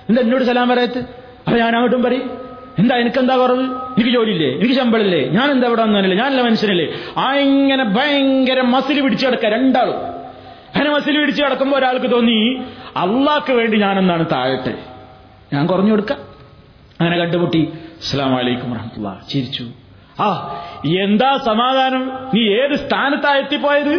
[0.10, 0.98] എന്താ എന്നോട് സലാം വരാത്ത്
[1.46, 3.64] അപ്പൊ ഞാൻ അങ്ങോട്ടും പറയും എന്താ എനിക്ക് എന്താ കുറവ്?
[3.64, 4.50] എനിക്ക് ജോലിയില്ലേ?
[4.56, 5.28] എനിക്ക് ശമ്പളില്ലേ?
[5.28, 6.94] ഞാൻ എന്താ ഇവിടെ വന്നല്ലേ ഞാനല്ല മനുഷ്യനല്ലേ?
[7.18, 10.11] ആ ഇങ്ങനെ ഭയങ്കര മസിൽ പിടിച്ചു കിടക്കുക രണ്ടാളും.
[10.76, 12.62] അങ്ങനെ മസിൽ പിടിച്ച് കിടക്കുമ്പോൾ ഒരാൾക്ക് തോന്നി
[12.98, 14.74] അള്ളാക്ക് വേണ്ടി ഞാനെന്നാണ് താഴട്ടെ
[15.54, 16.12] ഞാൻ കുറഞ്ഞു കൊടുക്ക.
[17.02, 17.62] അങ്ങനെ കണ്ടുമുട്ടി.
[18.02, 19.66] അസ്സാം വലൈക്കും വറഹമുല്ല ചിരിച്ചു.
[20.20, 20.28] ആ
[21.04, 22.04] എന്താ സമാധാനം?
[22.34, 23.96] നീ ഏത് സ്ഥാനത്താ എത്തിപ്പോയത്?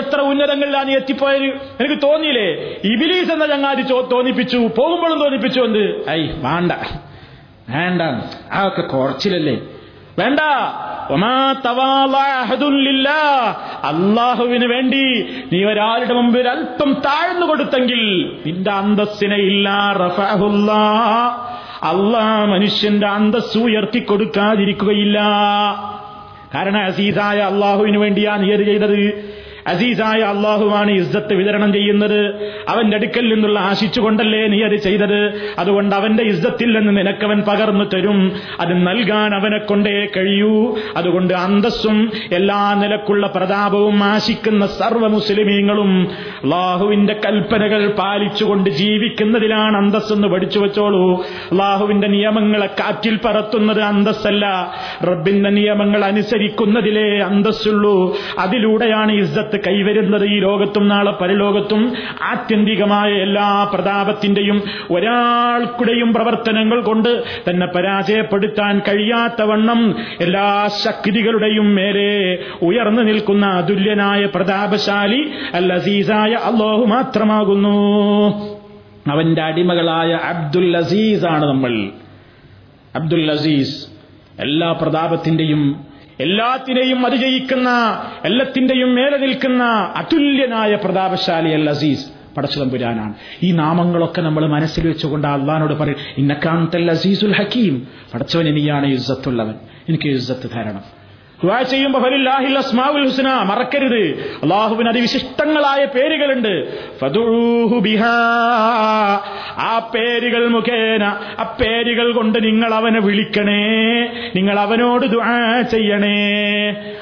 [0.00, 1.48] എത്ര ഉന്നതങ്ങളിലാണ് നീ എത്തിപ്പോയത്?
[1.82, 2.48] എനിക്ക് തോന്നിയില്ലേ?
[2.92, 4.56] ഇബിലീസ് എന്ന ചങ്ങാതി തോന്നിപ്പിച്ചു.
[4.56, 6.10] പോകുമ്പോഴും തോന്നിപ്പിച്ചു എന്ത്?
[6.10, 6.72] ഐ വേണ്ട.
[7.68, 8.02] വേണ്ട
[8.52, 9.56] അതൊക്കെ കുറച്ചിലല്ലേ?
[10.18, 10.40] വേണ്ട.
[13.84, 18.02] അള്ളാഹുവിന് വേണ്ടി നീ ഒരാളുടെ മുമ്പിൽ അല്പം താഴ്ന്നു കൊടുത്തെങ്കിൽ
[18.46, 19.68] നിന്റെ അന്തസ്സിനെ ഇല്ല
[21.82, 25.18] അള്ളാ മനുഷ്യന്റെ അന്തസ് ഉയർത്തി കൊടുക്കാതിരിക്കുകയില്ല.
[26.54, 29.31] കാരണം അസീസായ അള്ളാഹുവിന് വേണ്ടിയാ നീ അത് ചെയ്തത്.
[29.66, 32.26] അസീസായ അള്ളാഹുവാണ് ഇസ്സത്ത് വിതരണം ചെയ്യുന്നത്.
[32.68, 35.52] അവന്റെ അടുക്കൽ നിന്നുള്ള ആശിച്ചുകൊണ്ടല്ലേ നീ അത് ചെയ്തത്?
[35.58, 38.32] അതുകൊണ്ട് അവന്റെ ഇസ്സത്തിൽ നിന്ന് നിനക്കവൻ പകർന്നു തരും.
[38.60, 40.76] അത് നൽകാൻ അവനെ കൊണ്ടേ കഴിയൂ.
[40.96, 46.08] അതുകൊണ്ട് അന്തസ്സും എല്ലാ നിലക്കുള്ള പ്രതാപവും ആശിക്കുന്ന സർവ മുസ്ലിമീങ്ങളും
[46.44, 51.22] അള്ളാഹുവിന്റെ കൽപ്പനകൾ പാലിച്ചുകൊണ്ട് ജീവിക്കുന്നതിലാണ് അന്തസ്സെന്ന് പഠിച്ചു വെച്ചോളൂ.
[51.22, 54.74] അള്ളാഹുവിന്റെ നിയമങ്ങളെ കാറ്റിൽ പറത്തുന്നത് അന്തസ്സല്ല.
[55.04, 58.16] റബ്ബിന്റെ നിയമങ്ങൾ അനുസരിക്കുന്നതിലേ അന്തസ്സുള്ളൂ.
[58.38, 61.92] അതിലൂടെയാണ് ഇസ്സത്ത് കൈവരുന്നത് ഈ ലോകത്തും നാളെ പരലോകത്തും
[62.22, 73.46] ആത്യന്തികമായ എല്ലാ പ്രതാപത്തിന്റെയും ഒരാൾക്കുടെയും പ്രവർത്തനങ്ങൾ കൊണ്ട് തന്നെ പരാജയപ്പെടുത്താൻ കഴിയാത്ത വണ്ണം എല്ലാ ശക്തികളുടെയും മേലെ ഉയർന്നു നിൽക്കുന്ന
[73.46, 77.76] അതുല്യനായ പ്രതാപശാലി അൽ അസീസായ അള്ളാഹു മാത്രമാകുന്നു.
[79.10, 81.88] അവന്റെ അടിമകളായ അബ്ദുൽ അസീസ് ആണ് നമ്മൾ.
[82.96, 83.86] അബ്ദുൽ അസീസ്
[84.40, 87.68] എല്ലാ പ്രതാപത്തിന്റെയും എല്ലാത്തിനെയും അതിജയിക്കുന്ന
[88.24, 89.62] എല്ലാത്തിന്റെയും മേലെ നിൽക്കുന്ന
[89.96, 92.06] അതുല്യനായ പ്രതാപശാലി അൽ അസീസ്
[92.36, 99.56] പടച്ചുതമ്പുരാനാണ് ഈ നാമങ്ങളൊക്കെ നമ്മൾ മനസ്സിൽ വെച്ചുകൊണ്ട് അള്ളഹാനോട് പറയും ഇന്നക്കാന്തൽ അസീസുൽ ഹക്കീം പടച്ചവൻ ഇനിയാണ് യുസത്തുള്ളവൻ
[99.88, 100.84] എനിക്ക് യുസത്ത് തരണം.
[101.44, 104.04] ദുആ ചെയ്യുമ്പോൾ ഫലില്ലാഹിൽ അസ്മാഉൽ ഹുസ്ന മറക്കരുത്.
[104.42, 106.78] അള്ളാഹുവിന് അതിവിശിഷ്ടങ്ങളായ പേരുകളുണ്ട്.
[106.98, 108.16] ഫദുഹു ബിഹാ
[109.58, 111.02] ആ പേരുകൾ മുഖേന
[111.40, 114.02] ആ പേരുകൾ കൊണ്ട് നിങ്ങൾ അവനെ വിളിക്കണേ.
[114.36, 116.18] നിങ്ങൾ അവനോട് ദുആ ചെയ്യണേ.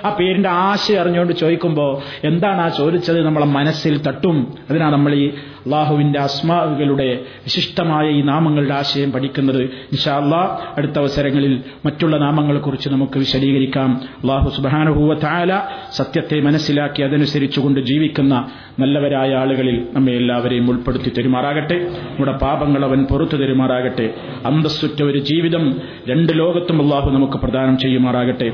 [0.04, 4.58] ആ പേരിന്റെ ആശയം അറിഞ്ഞുകൊണ്ട് ചോദിക്കുമ്പോൾ എന്താണ് ആ ചോദിച്ചത് നമ്മളെ മനസ്സിൽ തട്ടും?
[4.70, 9.62] അതിനാണ് നമ്മൾ ഈ അള്ളാഹുവിന്റെ അസ്മാവുകളുടെ വിശിഷ്ടമായ ഈ നാമങ്ങളുടെ ആശയം പഠിക്കുന്നത്.
[9.62, 14.00] ഇൻഷാ അള്ളാ അടുത്ത അവസരങ്ങളിൽ മറ്റുള്ള നാമങ്ങളെക്കുറിച്ച് നമുക്ക് വിശദീകരിക്കാം.
[14.29, 15.51] അള്ളാഹു സുബാനുഭൂവ താല
[15.99, 18.33] സത്യത്തെ മനസ്സിലാക്കി അതനുസരിച്ചുകൊണ്ട് ജീവിക്കുന്ന
[18.81, 21.77] നല്ലവരായ ആളുകളിൽ നമ്മെ എല്ലാവരെയും ഉൾപ്പെടുത്തി തെരുമാറാകട്ടെ
[22.09, 24.07] നമ്മുടെ പാപങ്ങൾ അവൻ പുറത്തു തെരുമാറാകട്ടെ
[24.49, 25.65] അന്തസ്സുറ്റ ഒരു ജീവിതം
[26.11, 28.49] രണ്ട് ലോകത്തും അള്ളാഹു നമുക്ക് പ്രദാനം ചെയ്യുമാറാകട്ടെ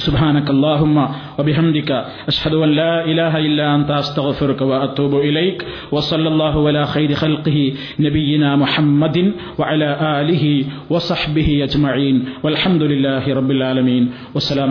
[0.00, 0.96] سبحانك اللهم
[1.38, 1.90] وبحمدك
[2.26, 5.58] أشهد أن لا إله إلا أنت أستغفرك وأتوب إليك
[5.92, 7.58] وصلى الله على خير خلقه
[8.00, 9.16] نبينا محمد
[9.60, 10.44] وعلى آله
[10.90, 14.04] وصحبه أجمعين والحمد لله رب العالمين
[14.34, 14.70] والسلام